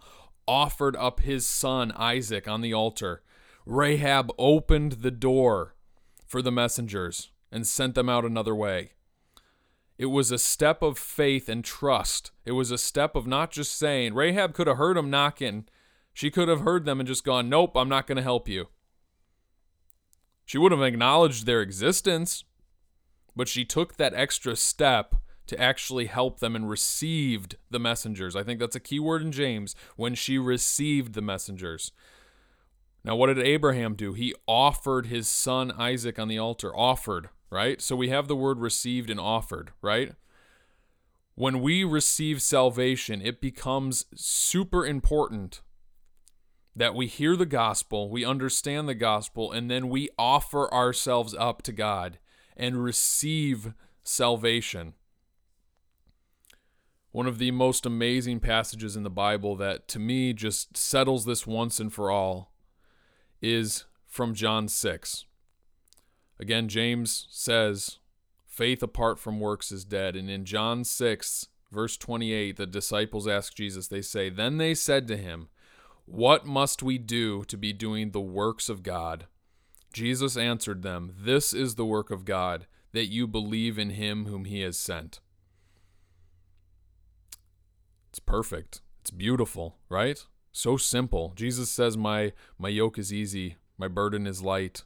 offered 0.47 0.95
up 0.95 1.19
his 1.19 1.45
son 1.45 1.91
Isaac 1.95 2.47
on 2.47 2.61
the 2.61 2.73
altar. 2.73 3.21
Rahab 3.65 4.31
opened 4.39 4.93
the 4.93 5.11
door 5.11 5.75
for 6.25 6.41
the 6.41 6.51
messengers 6.51 7.29
and 7.51 7.67
sent 7.67 7.93
them 7.93 8.09
out 8.09 8.25
another 8.25 8.55
way. 8.55 8.93
It 9.99 10.05
was 10.05 10.31
a 10.31 10.37
step 10.37 10.81
of 10.81 10.97
faith 10.97 11.49
and 11.49 11.63
trust. 11.63 12.31
It 12.45 12.53
was 12.53 12.71
a 12.71 12.77
step 12.77 13.17
of 13.17 13.27
not 13.27 13.51
just 13.51 13.77
saying, 13.77 14.13
Rahab 14.13 14.53
could 14.53 14.65
have 14.67 14.77
heard 14.77 14.95
them 14.95 15.09
knocking. 15.09 15.65
She 16.13 16.31
could 16.31 16.47
have 16.47 16.61
heard 16.61 16.85
them 16.85 17.01
and 17.01 17.07
just 17.07 17.25
gone, 17.25 17.49
Nope, 17.49 17.73
I'm 17.75 17.89
not 17.89 18.07
going 18.07 18.15
to 18.15 18.21
help 18.23 18.47
you. 18.47 18.67
She 20.45 20.57
would 20.57 20.71
have 20.71 20.81
acknowledged 20.81 21.45
their 21.45 21.61
existence, 21.61 22.45
but 23.35 23.49
she 23.49 23.65
took 23.65 23.97
that 23.97 24.13
extra 24.13 24.55
step 24.55 25.15
to 25.47 25.59
actually 25.59 26.05
help 26.05 26.39
them 26.39 26.55
and 26.55 26.69
received 26.69 27.57
the 27.69 27.79
messengers. 27.79 28.37
I 28.37 28.43
think 28.43 28.61
that's 28.61 28.77
a 28.77 28.79
key 28.79 28.99
word 28.99 29.21
in 29.21 29.33
James 29.33 29.75
when 29.97 30.15
she 30.15 30.37
received 30.37 31.13
the 31.13 31.21
messengers. 31.21 31.91
Now, 33.03 33.17
what 33.17 33.27
did 33.27 33.39
Abraham 33.39 33.95
do? 33.95 34.13
He 34.13 34.33
offered 34.47 35.07
his 35.07 35.27
son 35.27 35.71
Isaac 35.71 36.17
on 36.17 36.29
the 36.29 36.39
altar. 36.39 36.73
Offered 36.73 37.29
right? 37.49 37.81
So 37.81 37.95
we 37.95 38.09
have 38.09 38.27
the 38.27 38.35
word 38.35 38.59
received 38.59 39.09
and 39.09 39.19
offered, 39.19 39.71
right? 39.81 40.13
When 41.35 41.61
we 41.61 41.83
receive 41.83 42.41
salvation, 42.41 43.21
it 43.21 43.39
becomes 43.39 44.05
super 44.15 44.85
important 44.85 45.61
that 46.75 46.95
we 46.95 47.07
hear 47.07 47.35
the 47.35 47.45
gospel, 47.45 48.09
we 48.09 48.23
understand 48.23 48.87
the 48.87 48.95
gospel, 48.95 49.51
and 49.51 49.69
then 49.69 49.89
we 49.89 50.09
offer 50.17 50.73
ourselves 50.73 51.33
up 51.33 51.61
to 51.63 51.71
God 51.71 52.19
and 52.55 52.83
receive 52.83 53.73
salvation. 54.03 54.93
One 57.11 57.25
of 57.25 57.37
the 57.39 57.51
most 57.51 57.85
amazing 57.85 58.39
passages 58.39 58.95
in 58.95 59.03
the 59.03 59.09
Bible 59.09 59.55
that 59.55 59.87
to 59.89 59.99
me 59.99 60.33
just 60.33 60.77
settles 60.77 61.25
this 61.25 61.47
once 61.47 61.79
and 61.79 61.91
for 61.91 62.11
all 62.11 62.53
is 63.41 63.85
from 64.05 64.33
John 64.33 64.67
6. 64.67 65.25
Again, 66.39 66.69
James 66.69 67.27
says, 67.29 67.99
faith 68.59 68.83
apart 68.83 69.17
from 69.17 69.39
works 69.39 69.71
is 69.71 69.85
dead. 69.85 70.17
And 70.17 70.29
in 70.29 70.43
John 70.43 70.83
6, 70.83 71.47
verse 71.71 71.95
28, 71.95 72.57
the 72.57 72.65
disciples 72.65 73.25
ask 73.25 73.55
Jesus, 73.55 73.87
they 73.87 74.01
say, 74.01 74.29
Then 74.29 74.57
they 74.57 74.73
said 74.73 75.07
to 75.07 75.15
him, 75.15 75.47
What 76.05 76.45
must 76.45 76.83
we 76.83 76.97
do 76.97 77.45
to 77.45 77.55
be 77.55 77.71
doing 77.71 78.11
the 78.11 78.19
works 78.19 78.67
of 78.67 78.83
God? 78.83 79.27
Jesus 79.93 80.35
answered 80.35 80.81
them, 80.81 81.13
This 81.17 81.53
is 81.53 81.75
the 81.75 81.85
work 81.85 82.11
of 82.11 82.25
God, 82.25 82.67
that 82.91 83.05
you 83.05 83.27
believe 83.27 83.79
in 83.79 83.91
him 83.91 84.25
whom 84.25 84.43
he 84.43 84.59
has 84.59 84.77
sent. 84.77 85.21
It's 88.09 88.19
perfect. 88.19 88.81
It's 88.99 89.11
beautiful, 89.11 89.77
right? 89.87 90.21
So 90.51 90.75
simple. 90.75 91.31
Jesus 91.37 91.69
says, 91.69 91.95
My 91.95 92.33
my 92.57 92.67
yoke 92.67 92.97
is 92.97 93.13
easy, 93.13 93.55
my 93.77 93.87
burden 93.87 94.27
is 94.27 94.41
light. 94.41 94.83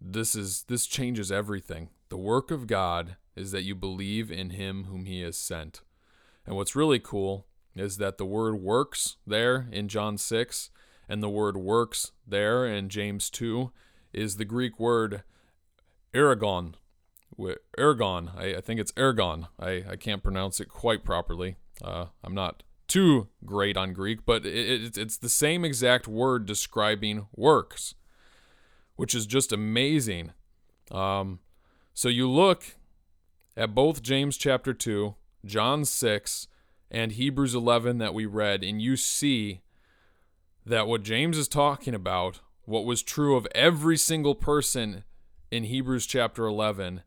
This 0.00 0.34
is 0.34 0.64
this 0.64 0.86
changes 0.86 1.32
everything. 1.32 1.90
The 2.08 2.16
work 2.16 2.50
of 2.50 2.66
God 2.66 3.16
is 3.36 3.52
that 3.52 3.64
you 3.64 3.74
believe 3.74 4.30
in 4.30 4.50
him 4.50 4.84
whom 4.84 5.04
he 5.04 5.20
has 5.22 5.36
sent. 5.36 5.82
And 6.46 6.56
what's 6.56 6.76
really 6.76 6.98
cool 6.98 7.46
is 7.76 7.98
that 7.98 8.18
the 8.18 8.24
word 8.24 8.56
works 8.56 9.16
there 9.26 9.68
in 9.70 9.88
John 9.88 10.18
6 10.18 10.70
and 11.08 11.22
the 11.22 11.28
word 11.28 11.56
works 11.56 12.12
there 12.26 12.66
in 12.66 12.88
James 12.88 13.30
2 13.30 13.72
is 14.12 14.36
the 14.36 14.44
Greek 14.44 14.78
word 14.78 15.22
ergon. 16.14 16.74
Ergon. 17.78 18.36
I, 18.36 18.56
I 18.56 18.60
think 18.60 18.80
it's 18.80 18.92
ergon. 18.92 19.48
I, 19.58 19.84
I 19.88 19.96
can't 19.96 20.22
pronounce 20.22 20.60
it 20.60 20.68
quite 20.68 21.04
properly. 21.04 21.56
Uh, 21.82 22.06
I'm 22.24 22.34
not 22.34 22.62
too 22.88 23.28
great 23.44 23.76
on 23.76 23.92
Greek, 23.92 24.24
but 24.26 24.44
it, 24.44 24.82
it, 24.82 24.98
it's 24.98 25.16
the 25.16 25.28
same 25.28 25.64
exact 25.64 26.08
word 26.08 26.46
describing 26.46 27.26
works, 27.34 27.94
which 28.98 29.14
is 29.14 29.26
just 29.26 29.52
amazing. 29.52 30.32
Um, 30.90 31.38
so 31.94 32.08
you 32.08 32.28
look 32.28 32.64
at 33.56 33.72
both 33.72 34.02
James 34.02 34.36
chapter 34.36 34.74
2, 34.74 35.14
John 35.44 35.84
6, 35.84 36.48
and 36.90 37.12
Hebrews 37.12 37.54
11 37.54 37.98
that 37.98 38.12
we 38.12 38.26
read, 38.26 38.64
and 38.64 38.82
you 38.82 38.96
see 38.96 39.60
that 40.66 40.88
what 40.88 41.04
James 41.04 41.38
is 41.38 41.46
talking 41.46 41.94
about, 41.94 42.40
what 42.64 42.84
was 42.84 43.04
true 43.04 43.36
of 43.36 43.46
every 43.54 43.96
single 43.96 44.34
person 44.34 45.04
in 45.48 45.62
Hebrews 45.62 46.04
chapter 46.04 46.44
11, 46.46 47.02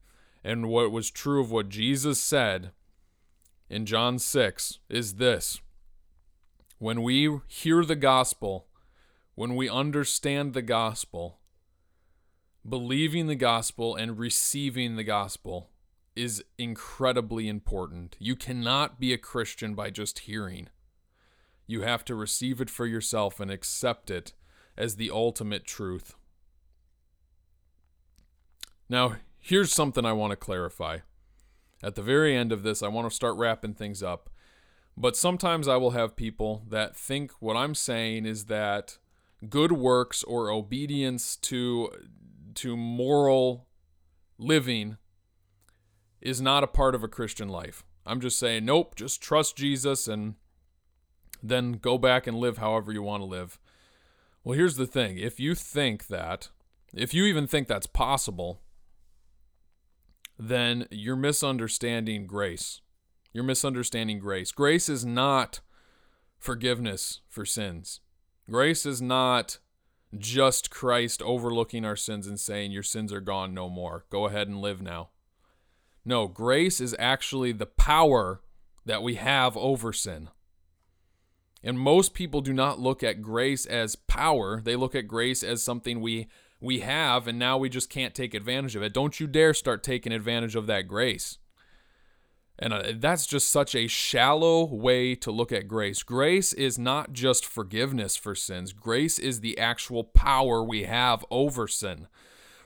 and 0.46 0.70
what 0.70 0.94
was 0.94 1.12
true 1.12 1.42
of 1.42 1.52
what 1.52 1.68
Jesus 1.68 2.22
said 2.22 2.72
in 3.70 3.86
John 3.86 4.18
6 4.18 4.80
is 4.88 5.16
this. 5.16 5.60
When 6.80 7.04
we 7.04 7.40
hear 7.50 7.84
the 7.84 7.98
gospel, 7.98 8.68
when 9.36 9.58
we 9.58 9.68
understand 9.68 10.54
the 10.54 10.62
gospel, 10.62 11.41
believing 12.68 13.28
the 13.28 13.36
gospel 13.36 13.96
and 13.96 14.18
receiving 14.18 14.96
the 14.96 15.04
gospel 15.04 15.70
is 16.16 16.44
incredibly 16.58 17.48
important. 17.48 18.16
You 18.20 18.36
cannot 18.36 19.00
be 19.00 19.14
a 19.14 19.18
Christian 19.18 19.76
by 19.76 19.90
just 19.90 20.20
hearing. 20.20 20.70
You 21.66 21.82
have 21.82 22.04
to 22.06 22.16
receive 22.16 22.60
it 22.60 22.70
for 22.70 22.86
yourself 22.86 23.40
and 23.40 23.50
accept 23.50 24.12
it 24.12 24.34
as 24.78 24.96
the 24.96 25.10
ultimate 25.10 25.66
truth. 25.66 26.16
Now, 28.90 29.16
here's 29.40 29.72
something 29.72 30.06
I 30.06 30.12
want 30.14 30.32
to 30.32 30.38
clarify. 30.38 31.00
At 31.82 31.96
the 31.96 32.02
very 32.02 32.36
end 32.36 32.52
of 32.52 32.64
this, 32.64 32.84
I 32.84 32.90
want 32.90 33.10
to 33.10 33.16
start 33.16 33.38
wrapping 33.38 33.74
things 33.74 34.04
up. 34.04 34.30
But 34.98 35.16
sometimes 35.16 35.68
I 35.68 35.78
will 35.78 35.92
have 35.92 36.16
people 36.16 36.64
that 36.70 36.96
think 36.96 37.32
what 37.40 37.56
I'm 37.56 37.74
saying 37.74 38.26
is 38.26 38.46
that 38.46 38.98
good 39.50 39.72
works 39.72 40.24
or 40.24 40.52
obedience 40.52 41.38
to 41.38 41.90
to 42.56 42.76
moral 42.78 43.68
living 44.38 44.98
is 46.22 46.42
not 46.42 46.64
a 46.64 46.68
part 46.68 46.96
of 46.96 47.04
a 47.04 47.08
Christian 47.08 47.50
life. 47.50 47.84
I'm 48.06 48.22
just 48.22 48.40
saying, 48.40 48.66
nope, 48.66 48.96
just 48.96 49.22
trust 49.22 49.56
Jesus 49.56 50.08
and 50.08 50.36
then 51.44 51.74
go 51.74 51.98
back 51.98 52.28
and 52.28 52.38
live 52.38 52.58
however 52.58 52.92
you 52.92 53.02
want 53.02 53.22
to 53.22 53.28
live. 53.28 53.60
Well, 54.44 54.58
here's 54.58 54.76
the 54.76 54.88
thing 54.88 55.18
if 55.18 55.40
you 55.40 55.56
think 55.56 56.08
that, 56.08 56.50
if 56.94 57.14
you 57.14 57.26
even 57.26 57.48
think 57.48 57.68
that's 57.68 57.88
possible, 57.88 58.62
then 60.38 60.88
you're 60.90 61.16
misunderstanding 61.16 62.26
grace. 62.26 62.82
You're 63.34 63.44
misunderstanding 63.44 64.20
grace. 64.20 64.52
Grace 64.52 64.90
is 64.90 65.06
not 65.06 65.62
forgiveness 66.38 67.22
for 67.30 67.46
sins. 67.46 68.02
Grace 68.50 68.86
is 68.86 69.02
not 69.02 69.60
just 70.18 70.70
Christ 70.70 71.22
overlooking 71.22 71.86
our 71.86 71.96
sins 71.96 72.28
and 72.28 72.40
saying, 72.40 72.72
Your 72.72 72.84
sins 72.84 73.14
are 73.14 73.22
gone 73.22 73.54
no 73.54 73.70
more. 73.70 74.06
Go 74.10 74.26
ahead 74.26 74.48
and 74.48 74.62
live 74.62 74.82
now. 74.82 75.10
No, 76.04 76.28
grace 76.28 76.82
is 76.82 76.96
actually 77.00 77.52
the 77.52 77.66
power 77.66 78.42
that 78.86 79.04
we 79.04 79.16
have 79.16 79.56
over 79.56 79.94
sin. 79.94 80.30
And 81.64 81.80
most 81.80 82.14
people 82.14 82.42
do 82.42 82.54
not 82.54 82.80
look 82.80 83.04
at 83.04 83.22
grace 83.22 83.66
as 83.66 83.96
power. 83.96 84.62
They 84.62 84.76
look 84.76 84.96
at 84.96 85.08
grace 85.08 85.44
as 85.44 85.62
something 85.62 86.02
we 86.02 86.28
we 86.60 86.82
have 86.82 87.28
and 87.28 87.40
now 87.40 87.58
we 87.58 87.70
just 87.70 87.90
can't 87.90 88.14
take 88.14 88.34
advantage 88.34 88.76
of 88.76 88.84
it. 88.84 88.94
Don't 88.94 89.20
you 89.20 89.26
dare 89.26 89.54
start 89.54 89.84
taking 89.84 90.12
advantage 90.12 90.56
of 90.56 90.68
that 90.68 90.88
grace. 90.88 91.40
And 92.60 92.74
uh, 92.74 92.94
that's 92.98 93.26
just 93.26 93.50
such 93.50 93.74
a 93.74 93.88
shallow 93.88 94.66
way 94.66 95.16
to 95.16 95.32
look 95.32 95.52
at 95.52 95.68
grace. 95.68 96.04
Grace 96.04 96.54
is 96.54 96.78
not 96.78 97.12
just 97.12 97.46
forgiveness 97.46 98.16
for 98.16 98.36
sins. 98.36 98.74
Grace 98.74 99.18
is 99.18 99.40
the 99.40 99.58
actual 99.58 100.04
power 100.04 100.64
we 100.64 100.84
have 100.84 101.26
over 101.32 101.68
sin. 101.68 102.08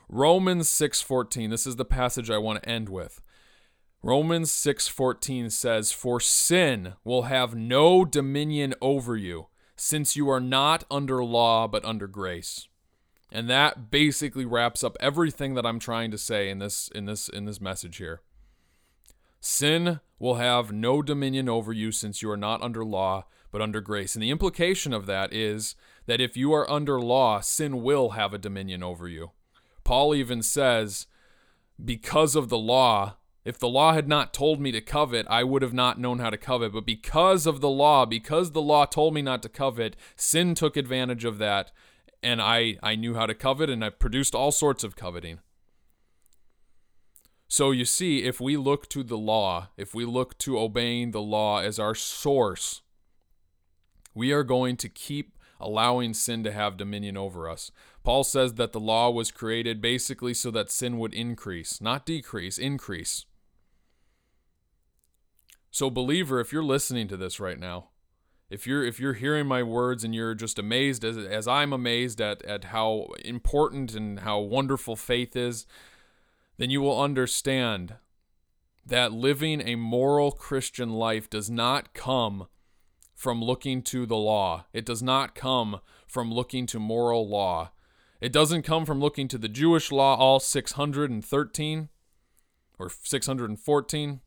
Romans 0.10 0.70
6:14. 0.70 1.50
This 1.50 1.66
is 1.66 1.78
the 1.78 1.86
passage 1.86 2.30
I 2.30 2.38
want 2.38 2.62
to 2.62 2.70
end 2.70 2.90
with. 2.90 3.22
Romans 4.04 4.52
6:14 4.52 5.50
says, 5.50 5.92
"For 5.92 6.20
sin 6.20 6.94
will 7.04 7.24
have 7.24 7.56
no 7.56 8.06
dominion 8.06 8.76
over 8.82 9.18
you, 9.18 9.48
since 9.76 10.16
you 10.16 10.30
are 10.30 10.40
not 10.40 10.84
under 10.92 11.24
law 11.24 11.68
but 11.68 11.84
under 11.84 12.08
grace." 12.08 12.68
And 13.32 13.50
that 13.50 13.90
basically 13.90 14.46
wraps 14.46 14.84
up 14.84 14.96
everything 15.00 15.56
that 15.56 15.66
I'm 15.66 15.80
trying 15.80 16.12
to 16.12 16.18
say 16.18 16.50
in 16.50 16.60
this 16.60 16.88
in 16.94 17.06
this 17.06 17.28
in 17.28 17.46
this 17.46 17.60
message 17.60 17.98
here. 17.98 18.22
Sin 19.40 20.00
will 20.20 20.36
have 20.36 20.72
no 20.72 21.02
dominion 21.02 21.50
over 21.50 21.74
you 21.74 21.92
since 21.92 22.22
you 22.22 22.30
are 22.30 22.38
not 22.38 22.62
under 22.62 22.84
law 22.84 23.26
but 23.56 23.62
under 23.62 23.80
grace. 23.80 24.16
And 24.16 24.22
the 24.22 24.32
implication 24.32 24.92
of 24.92 25.06
that 25.06 25.32
is 25.32 25.76
that 26.08 26.20
if 26.20 26.36
you 26.36 26.54
are 26.54 26.70
under 26.70 27.00
law, 27.00 27.40
sin 27.40 27.84
will 27.84 28.10
have 28.10 28.34
a 28.34 28.38
dominion 28.38 28.84
over 28.84 29.08
you. 29.08 29.32
Paul 29.86 30.14
even 30.14 30.44
says, 30.44 31.08
because 31.82 32.36
of 32.36 32.50
the 32.50 32.58
law, 32.58 33.16
if 33.46 33.58
the 33.58 33.70
law 33.70 33.94
had 33.94 34.10
not 34.10 34.34
told 34.34 34.60
me 34.60 34.74
to 34.74 34.82
covet, 34.82 35.26
I 35.30 35.46
would 35.46 35.62
have 35.62 35.74
not 35.74 35.98
known 35.98 36.20
how 36.20 36.32
to 36.32 36.38
covet. 36.38 36.74
But 36.74 36.86
because 36.86 37.48
of 37.48 37.62
the 37.62 37.70
law, 37.70 38.06
because 38.06 38.52
the 38.52 38.62
law 38.62 38.84
told 38.84 39.14
me 39.14 39.22
not 39.22 39.42
to 39.44 39.48
covet, 39.48 39.96
sin 40.18 40.54
took 40.54 40.76
advantage 40.76 41.24
of 41.24 41.38
that 41.38 41.72
and 42.22 42.42
I, 42.42 42.78
I 42.84 42.96
knew 42.96 43.14
how 43.14 43.26
to 43.26 43.34
covet 43.34 43.70
and 43.70 43.86
I 43.86 43.90
produced 43.90 44.36
all 44.36 44.52
sorts 44.52 44.84
of 44.84 44.98
coveting. 44.98 45.40
So 47.48 47.72
you 47.72 47.86
see, 47.86 48.24
if 48.24 48.42
we 48.42 48.58
look 48.58 48.90
to 48.90 49.04
the 49.04 49.18
law, 49.18 49.70
if 49.78 49.94
we 49.94 50.06
look 50.06 50.38
to 50.40 50.58
obeying 50.60 51.12
the 51.12 51.22
law 51.22 51.60
as 51.60 51.80
our 51.80 51.96
source, 51.96 52.82
we 54.14 54.32
are 54.32 54.44
going 54.44 54.78
to 54.78 54.90
keep 54.90 55.38
allowing 55.60 56.14
sin 56.14 56.44
to 56.44 56.52
have 56.52 56.78
dominion 56.78 57.18
over 57.18 57.50
us. 57.50 57.72
Paul 58.04 58.24
says 58.24 58.56
that 58.56 58.72
the 58.72 58.80
law 58.80 59.10
was 59.10 59.32
created 59.32 59.82
basically 59.82 60.34
so 60.34 60.52
that 60.52 60.72
sin 60.72 60.98
would 61.00 61.14
increase, 61.14 61.82
not 61.82 62.06
decrease, 62.06 62.58
increase. 62.58 63.26
So, 65.72 65.90
believer, 65.90 66.40
if 66.40 66.54
you're 66.54 66.64
listening 66.64 67.08
to 67.10 67.18
this 67.18 67.40
right 67.40 67.60
now, 67.60 67.90
if 68.50 68.68
you're 68.68 68.86
if 68.86 69.00
you're 69.00 69.14
hearing 69.14 69.48
my 69.48 69.64
words 69.64 70.04
and 70.04 70.14
you're 70.14 70.36
just 70.36 70.60
amazed 70.60 71.04
as 71.04 71.18
as 71.18 71.48
I'm 71.48 71.74
amazed 71.74 72.22
at 72.22 72.44
at 72.44 72.66
how 72.66 73.08
important 73.24 73.94
and 73.96 74.20
how 74.20 74.40
wonderful 74.40 74.96
faith 74.96 75.36
is, 75.36 75.66
then 76.58 76.70
you 76.70 76.82
will 76.82 77.00
understand 77.00 77.96
that 78.86 79.12
living 79.12 79.62
a 79.62 79.76
moral 79.76 80.32
Christian 80.32 80.94
life 80.94 81.30
does 81.30 81.50
not 81.50 81.94
come 81.94 82.48
from 83.16 83.42
looking 83.42 83.82
to 83.82 84.06
the 84.06 84.18
law. 84.18 84.66
It 84.74 84.86
does 84.86 85.02
not 85.02 85.36
come 85.36 85.80
from 86.08 86.32
looking 86.32 86.66
to 86.68 86.80
moral 86.80 87.28
law. 87.28 87.72
It 88.22 88.32
doesn't 88.32 88.64
come 88.64 88.86
from 88.86 89.00
looking 89.00 89.28
to 89.30 89.38
the 89.38 89.50
Jewish 89.50 89.92
law, 89.92 90.16
all 90.16 90.40
613 90.40 91.90
or 92.78 92.90
614. 92.90 94.22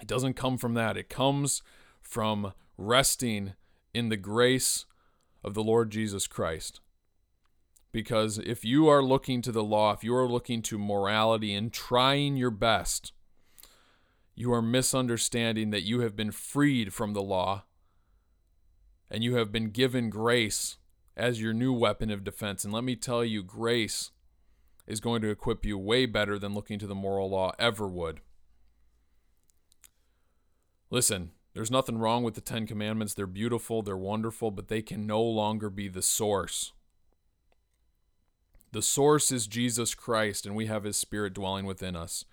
It 0.00 0.08
doesn't 0.08 0.34
come 0.34 0.56
from 0.56 0.74
that. 0.74 0.96
It 0.96 1.08
comes 1.08 1.62
from 2.00 2.52
resting 2.78 3.54
in 3.92 4.08
the 4.08 4.16
grace 4.16 4.86
of 5.44 5.54
the 5.54 5.62
Lord 5.62 5.90
Jesus 5.90 6.26
Christ. 6.26 6.80
Because 7.92 8.38
if 8.38 8.64
you 8.64 8.88
are 8.88 9.02
looking 9.02 9.42
to 9.42 9.52
the 9.52 9.64
law, 9.64 9.92
if 9.92 10.04
you 10.04 10.14
are 10.14 10.28
looking 10.28 10.62
to 10.62 10.78
morality 10.78 11.54
and 11.54 11.72
trying 11.72 12.36
your 12.36 12.50
best, 12.50 13.12
you 14.34 14.52
are 14.52 14.62
misunderstanding 14.62 15.70
that 15.70 15.82
you 15.82 16.00
have 16.00 16.14
been 16.14 16.30
freed 16.30 16.94
from 16.94 17.12
the 17.12 17.22
law 17.22 17.64
and 19.10 19.24
you 19.24 19.34
have 19.34 19.50
been 19.50 19.70
given 19.70 20.08
grace 20.08 20.78
as 21.16 21.42
your 21.42 21.52
new 21.52 21.72
weapon 21.72 22.10
of 22.10 22.24
defense. 22.24 22.64
And 22.64 22.72
let 22.72 22.84
me 22.84 22.94
tell 22.94 23.24
you, 23.24 23.42
grace 23.42 24.12
is 24.86 25.00
going 25.00 25.20
to 25.22 25.30
equip 25.30 25.64
you 25.64 25.76
way 25.76 26.06
better 26.06 26.38
than 26.38 26.54
looking 26.54 26.78
to 26.78 26.86
the 26.86 26.94
moral 26.94 27.30
law 27.30 27.52
ever 27.58 27.88
would. 27.88 28.20
Listen, 30.90 31.32
there's 31.54 31.70
nothing 31.70 31.98
wrong 31.98 32.22
with 32.22 32.34
the 32.34 32.40
Ten 32.40 32.66
Commandments. 32.66 33.14
They're 33.14 33.26
beautiful, 33.26 33.82
they're 33.82 33.96
wonderful, 33.96 34.50
but 34.50 34.68
they 34.68 34.82
can 34.82 35.06
no 35.06 35.22
longer 35.22 35.70
be 35.70 35.88
the 35.88 36.02
source. 36.02 36.72
The 38.72 38.82
source 38.82 39.32
is 39.32 39.46
Jesus 39.46 39.94
Christ, 39.94 40.46
and 40.46 40.54
we 40.54 40.66
have 40.66 40.84
His 40.84 40.96
Spirit 40.96 41.34
dwelling 41.34 41.66
within 41.66 41.96
us. 41.96 42.24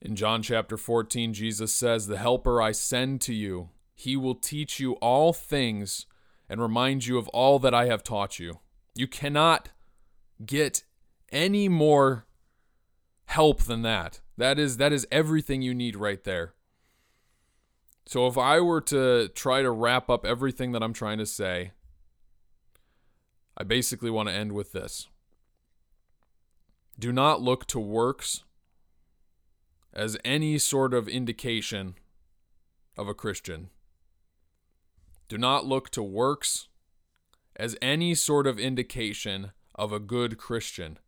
In 0.00 0.16
John 0.16 0.42
chapter 0.42 0.76
14, 0.76 1.32
Jesus 1.34 1.72
says, 1.72 2.06
The 2.06 2.18
Helper 2.18 2.60
I 2.62 2.72
send 2.72 3.20
to 3.22 3.34
you, 3.34 3.70
He 3.94 4.16
will 4.16 4.34
teach 4.34 4.78
you 4.78 4.92
all 4.94 5.32
things 5.32 6.06
and 6.48 6.60
remind 6.60 7.06
you 7.06 7.18
of 7.18 7.28
all 7.28 7.58
that 7.58 7.74
I 7.74 7.86
have 7.86 8.02
taught 8.02 8.38
you. 8.38 8.60
You 8.94 9.08
cannot 9.08 9.70
get 10.44 10.84
any 11.32 11.68
more 11.68 12.26
help 13.26 13.62
than 13.62 13.82
that. 13.82 14.20
That 14.36 14.58
is 14.58 14.76
that 14.76 14.92
is 14.92 15.06
everything 15.10 15.62
you 15.62 15.74
need 15.74 15.96
right 15.96 16.22
there. 16.22 16.54
So 18.06 18.26
if 18.26 18.36
I 18.36 18.60
were 18.60 18.82
to 18.82 19.28
try 19.28 19.62
to 19.62 19.70
wrap 19.70 20.10
up 20.10 20.26
everything 20.26 20.72
that 20.72 20.82
I'm 20.82 20.92
trying 20.92 21.18
to 21.18 21.26
say, 21.26 21.72
I 23.56 23.64
basically 23.64 24.10
want 24.10 24.28
to 24.28 24.34
end 24.34 24.52
with 24.52 24.72
this. 24.72 25.08
Do 26.98 27.12
not 27.12 27.42
look 27.42 27.66
to 27.68 27.80
works 27.80 28.44
as 29.92 30.16
any 30.24 30.58
sort 30.58 30.94
of 30.94 31.08
indication 31.08 31.94
of 32.96 33.08
a 33.08 33.14
Christian. 33.14 33.70
Do 35.28 35.38
not 35.38 35.66
look 35.66 35.90
to 35.90 36.02
works 36.02 36.68
as 37.56 37.76
any 37.80 38.14
sort 38.14 38.46
of 38.46 38.58
indication 38.58 39.52
of 39.74 39.92
a 39.92 40.00
good 40.00 40.38
Christian. 40.38 40.98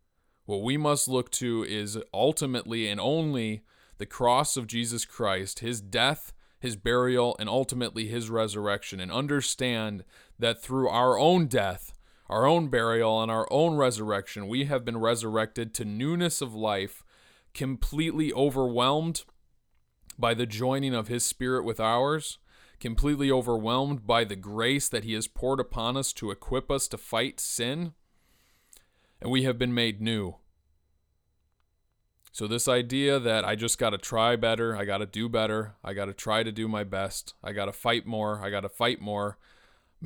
What 0.44 0.62
we 0.62 0.76
must 0.76 1.08
look 1.08 1.30
to 1.32 1.64
is 1.64 1.98
ultimately 2.14 2.88
and 2.88 3.00
only 3.00 3.62
the 3.98 4.06
cross 4.06 4.56
of 4.56 4.66
Jesus 4.66 5.04
Christ, 5.04 5.60
his 5.60 5.80
death, 5.80 6.32
his 6.58 6.76
burial, 6.76 7.36
and 7.38 7.48
ultimately 7.48 8.06
his 8.06 8.30
resurrection, 8.30 9.00
and 9.00 9.10
understand 9.10 10.04
that 10.38 10.62
through 10.62 10.88
our 10.88 11.18
own 11.18 11.46
death, 11.46 11.92
our 12.28 12.46
own 12.46 12.68
burial, 12.68 13.22
and 13.22 13.30
our 13.30 13.46
own 13.50 13.76
resurrection, 13.76 14.48
we 14.48 14.64
have 14.64 14.84
been 14.84 14.98
resurrected 14.98 15.74
to 15.74 15.84
newness 15.84 16.40
of 16.40 16.54
life, 16.54 17.04
completely 17.54 18.32
overwhelmed 18.32 19.24
by 20.18 20.34
the 20.34 20.46
joining 20.46 20.94
of 20.94 21.08
his 21.08 21.24
spirit 21.24 21.64
with 21.64 21.80
ours 21.80 22.38
completely 22.80 23.30
overwhelmed 23.30 24.06
by 24.06 24.24
the 24.24 24.36
grace 24.36 24.88
that 24.88 25.04
He 25.04 25.14
has 25.14 25.28
poured 25.28 25.60
upon 25.60 25.96
us 25.96 26.12
to 26.14 26.30
equip 26.30 26.70
us 26.70 26.88
to 26.88 26.98
fight 26.98 27.40
sin, 27.40 27.92
and 29.20 29.30
we 29.30 29.44
have 29.44 29.58
been 29.58 29.74
made 29.74 30.00
new. 30.00 30.36
So, 32.32 32.46
this 32.46 32.68
idea 32.68 33.18
that 33.18 33.46
I 33.46 33.54
just 33.54 33.78
got 33.78 33.90
to 33.90 33.98
try 33.98 34.36
better, 34.36 34.76
I 34.76 34.84
got 34.84 34.98
to 34.98 35.06
do 35.06 35.28
better, 35.28 35.76
I 35.82 35.94
got 35.94 36.06
to 36.06 36.12
try 36.12 36.42
to 36.42 36.52
do 36.52 36.68
my 36.68 36.84
best, 36.84 37.34
I 37.42 37.52
got 37.52 37.66
to 37.66 37.72
fight 37.72 38.06
more, 38.06 38.40
I 38.42 38.50
got 38.50 38.60
to 38.60 38.68
fight 38.68 39.00
more. 39.00 39.38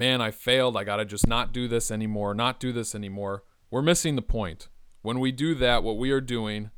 Man, 0.00 0.22
I 0.22 0.30
failed, 0.30 0.78
I 0.78 0.84
got 0.84 0.96
to 0.96 1.04
just 1.04 1.26
not 1.26 1.52
do 1.52 1.68
this 1.68 1.90
anymore, 1.90 2.32
not 2.32 2.58
do 2.58 2.72
this 2.72 2.94
anymore. 2.94 3.44
We're 3.70 3.82
missing 3.82 4.16
the 4.16 4.22
point. 4.22 4.68
When 5.02 5.20
we 5.20 5.30
do 5.30 5.54
that, 5.56 5.82
what 5.82 5.98
we 5.98 6.10
are 6.10 6.22
doing 6.22 6.70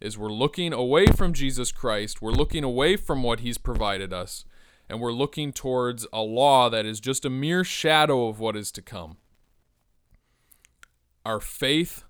is 0.00 0.16
we're 0.16 0.30
looking 0.30 0.72
away 0.72 1.06
from 1.06 1.32
Jesus 1.32 1.72
Christ, 1.72 2.22
we're 2.22 2.30
looking 2.30 2.62
away 2.62 2.94
from 2.94 3.24
what 3.24 3.40
He's 3.40 3.58
provided 3.58 4.12
us, 4.12 4.44
and 4.88 5.00
we're 5.00 5.10
looking 5.10 5.52
towards 5.52 6.06
a 6.12 6.20
law 6.20 6.70
that 6.70 6.86
is 6.86 7.00
just 7.00 7.24
a 7.24 7.30
mere 7.30 7.64
shadow 7.64 8.28
of 8.28 8.38
what 8.38 8.54
is 8.54 8.70
to 8.70 8.80
come. 8.80 9.16
Our 11.26 11.40
faith 11.40 12.04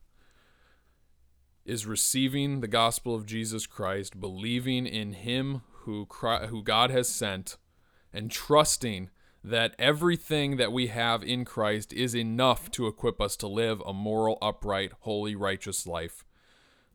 is 1.64 1.87
receiving 1.87 2.61
the 2.61 2.68
gospel 2.68 3.14
of 3.14 3.24
Jesus 3.24 3.66
Christ, 3.66 4.20
believing 4.20 4.87
in 4.87 5.14
Him 5.14 5.62
who, 5.85 6.04
Christ, 6.04 6.50
who 6.50 6.62
God 6.62 6.90
has 6.90 7.09
sent, 7.09 7.57
and 8.12 8.31
trusting 8.31 9.09
that 9.48 9.74
everything 9.78 10.58
that 10.58 10.72
we 10.72 10.88
have 10.88 11.22
in 11.22 11.44
Christ 11.44 11.92
is 11.94 12.14
enough 12.14 12.70
to 12.72 12.87
equip 12.87 13.18
us 13.18 13.34
to 13.38 13.48
live 13.48 13.82
a 13.87 13.94
moral, 13.94 14.37
upright, 14.42 14.92
holy, 15.00 15.34
righteous 15.34 15.87
life. 15.87 16.24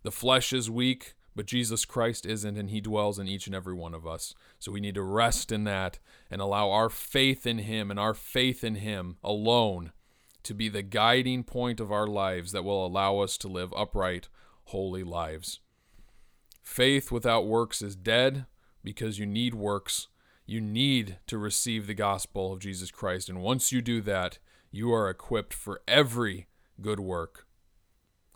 The 0.04 0.12
flesh 0.12 0.54
is 0.54 0.70
weak, 0.70 1.16
but 1.36 1.48
Jesus 1.48 1.84
Christ 1.84 2.28
isn't, 2.28 2.56
and 2.56 2.70
He 2.70 2.80
dwells 2.80 3.18
in 3.18 3.28
each 3.28 3.48
and 3.48 3.56
every 3.56 3.74
one 3.74 3.96
of 3.96 4.06
us. 4.06 4.36
So 4.60 4.72
we 4.72 4.82
need 4.82 4.94
to 4.96 5.02
rest 5.02 5.52
in 5.52 5.64
that 5.64 5.98
and 6.30 6.42
allow 6.42 6.70
our 6.70 6.90
faith 6.90 7.48
in 7.48 7.58
Him 7.60 7.90
and 7.90 8.00
our 8.00 8.14
faith 8.14 8.64
in 8.64 8.76
Him 8.76 9.18
alone 9.24 9.92
to 10.44 10.54
be 10.54 10.70
the 10.70 10.84
guiding 10.84 11.44
point 11.44 11.80
of 11.80 11.92
our 11.92 12.08
lives 12.08 12.52
that 12.52 12.64
will 12.64 12.86
allow 12.86 13.18
us 13.18 13.36
to 13.40 13.48
live 13.48 13.74
upright, 13.76 14.28
holy 14.66 15.04
lives. 15.04 15.60
Faith 16.62 17.12
without 17.12 17.48
works 17.48 17.82
is 17.82 17.96
dead 17.96 18.46
because 18.84 19.18
you 19.18 19.26
need 19.26 19.56
works. 19.56 20.10
You 20.46 20.62
need 20.62 21.18
to 21.28 21.38
receive 21.38 21.88
the 21.88 21.94
gospel 21.94 22.54
of 22.54 22.60
Jesus 22.60 22.92
Christ. 22.92 23.30
And 23.30 23.42
once 23.42 23.72
you 23.72 23.82
do 23.82 24.02
that, 24.02 24.40
you 24.72 24.94
are 24.94 25.10
equipped 25.10 25.54
for 25.54 25.82
every 25.88 26.48
good 26.82 27.00
work 27.00 27.46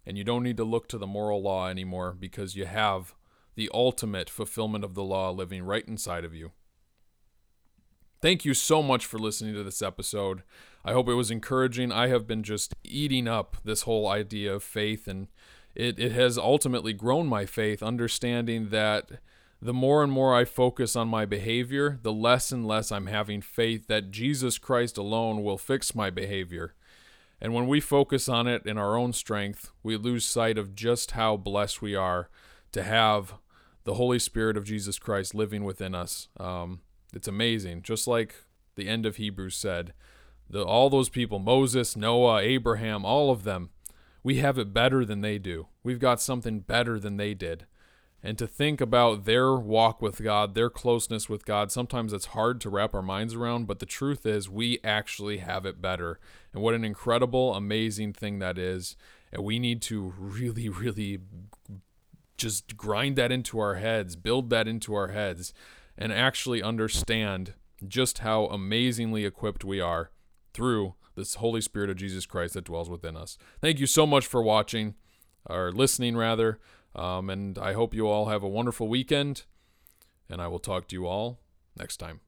and 0.08 0.18
you 0.18 0.24
don't 0.24 0.44
need 0.44 0.56
to 0.56 0.64
look 0.64 0.88
to 0.88 0.98
the 0.98 1.06
moral 1.06 1.42
law 1.42 1.68
anymore 1.68 2.16
because 2.18 2.56
you 2.56 2.66
have 2.66 3.14
the 3.56 3.70
ultimate 3.74 4.30
fulfillment 4.30 4.86
of 4.86 4.94
the 4.94 5.04
law 5.04 5.30
living 5.32 5.64
right 5.64 5.86
inside 5.86 6.24
of 6.24 6.34
you. 6.34 6.52
Thank 8.22 8.46
you 8.46 8.54
so 8.54 8.82
much 8.82 9.06
for 9.06 9.20
listening 9.20 9.54
to 9.56 9.64
this 9.64 9.82
episode. 9.82 10.44
I 10.86 10.94
hope 10.94 11.10
it 11.10 11.16
was 11.16 11.30
encouraging. 11.30 11.92
I 11.92 12.08
have 12.08 12.26
been 12.26 12.42
just 12.42 12.74
eating 12.86 13.28
up 13.28 13.58
this 13.66 13.82
whole 13.82 14.08
idea 14.08 14.56
of 14.56 14.64
faith, 14.64 15.10
and 15.10 15.28
it, 15.76 16.00
it 16.00 16.14
has 16.14 16.38
ultimately 16.38 16.94
grown 16.94 17.28
my 17.28 17.46
faith, 17.46 17.84
understanding 17.84 18.70
that 18.70 19.12
the 19.62 19.74
more 19.74 20.04
and 20.04 20.12
more 20.12 20.36
I 20.36 20.46
focus 20.46 20.96
on 20.96 21.08
my 21.08 21.26
behavior, 21.26 22.00
the 22.02 22.14
less 22.14 22.52
and 22.52 22.68
less 22.68 22.92
I'm 22.92 23.08
having 23.08 23.42
faith 23.42 23.88
that 23.88 24.12
Jesus 24.12 24.58
Christ 24.58 24.98
alone 24.98 25.44
will 25.44 25.58
fix 25.58 25.96
my 25.96 26.10
behavior. 26.10 26.76
And 27.42 27.54
when 27.54 27.68
we 27.68 27.80
focus 27.80 28.30
on 28.30 28.48
it 28.48 28.66
in 28.66 28.78
our 28.78 28.96
own 28.96 29.14
strength, 29.14 29.72
we 29.84 29.96
lose 29.98 30.26
sight 30.26 30.58
of 30.58 30.76
just 30.76 31.12
how 31.12 31.38
blessed 31.38 31.82
we 31.82 31.96
are 31.96 32.30
to 32.72 32.84
have 32.84 33.36
the 33.84 33.96
Holy 33.96 34.20
Spirit 34.20 34.58
of 34.58 34.64
Jesus 34.64 35.00
Christ 35.00 35.34
living 35.34 35.64
within 35.64 35.96
us. 35.96 36.28
Um, 36.40 36.82
it's 37.14 37.28
amazing. 37.28 37.84
Just 37.84 38.08
like 38.08 38.36
the 38.76 38.88
end 38.88 39.06
of 39.06 39.16
Hebrews 39.16 39.56
said, 39.56 39.94
the, 40.50 40.64
all 40.64 40.90
those 40.90 41.10
people 41.10 41.40
Moses, 41.40 41.96
Noah, 41.96 42.42
Abraham, 42.42 43.06
all 43.06 43.32
of 43.32 43.44
them 43.44 43.70
we 44.24 44.38
have 44.38 44.58
it 44.58 44.74
better 44.74 45.06
than 45.06 45.22
they 45.22 45.38
do. 45.38 45.68
We've 45.84 46.00
got 46.00 46.20
something 46.20 46.60
better 46.60 47.00
than 47.00 47.16
they 47.16 47.34
did 47.34 47.66
and 48.28 48.38
to 48.38 48.46
think 48.46 48.82
about 48.82 49.24
their 49.24 49.54
walk 49.56 50.02
with 50.02 50.22
God, 50.22 50.54
their 50.54 50.70
closeness 50.70 51.30
with 51.30 51.46
God, 51.46 51.72
sometimes 51.72 52.12
it's 52.12 52.26
hard 52.26 52.60
to 52.60 52.70
wrap 52.70 52.94
our 52.94 53.02
minds 53.02 53.36
around, 53.36 53.68
but 53.68 53.80
the 53.80 53.86
truth 53.86 54.26
is 54.26 54.50
we 54.50 54.80
actually 54.84 55.38
have 55.38 55.66
it 55.66 55.82
better. 55.82 56.20
And 56.52 56.62
what 56.62 56.74
an 56.74 56.84
incredible, 56.84 57.56
amazing 57.56 58.12
thing 58.12 58.40
that 58.40 58.58
is. 58.58 58.98
And 59.32 59.46
we 59.46 59.60
need 59.60 59.82
to 59.84 60.14
really, 60.20 60.68
really 60.68 61.20
just 62.38 62.76
grind 62.76 63.16
that 63.16 63.32
into 63.32 63.60
our 63.60 63.76
heads, 63.76 64.18
build 64.18 64.50
that 64.50 64.68
into 64.68 64.94
our 64.94 65.08
heads, 65.08 65.54
and 65.98 66.12
actually 66.12 66.62
understand 66.62 67.54
just 67.88 68.18
how 68.18 68.48
amazingly 68.48 69.24
equipped 69.24 69.64
we 69.64 69.80
are 69.80 70.12
through 70.54 70.96
this 71.16 71.36
Holy 71.36 71.62
Spirit 71.62 71.90
of 71.90 71.96
Jesus 71.96 72.26
Christ 72.26 72.56
that 72.56 72.66
dwells 72.66 72.90
within 72.90 73.16
us. 73.16 73.38
Thank 73.62 73.80
you 73.80 73.88
so 73.88 74.06
much 74.06 74.28
for 74.28 74.42
watching, 74.42 74.96
or 75.46 75.72
listening 75.72 76.18
rather. 76.18 76.60
Um, 76.98 77.30
and 77.30 77.58
I 77.58 77.74
hope 77.74 77.94
you 77.94 78.08
all 78.08 78.26
have 78.26 78.44
a 78.44 78.48
wonderful 78.48 78.88
weekend. 78.88 79.44
And 80.30 80.42
I 80.42 80.48
will 80.48 80.60
talk 80.60 80.88
to 80.90 80.96
you 80.96 81.06
all 81.06 81.40
next 81.78 81.98
time. 81.98 82.22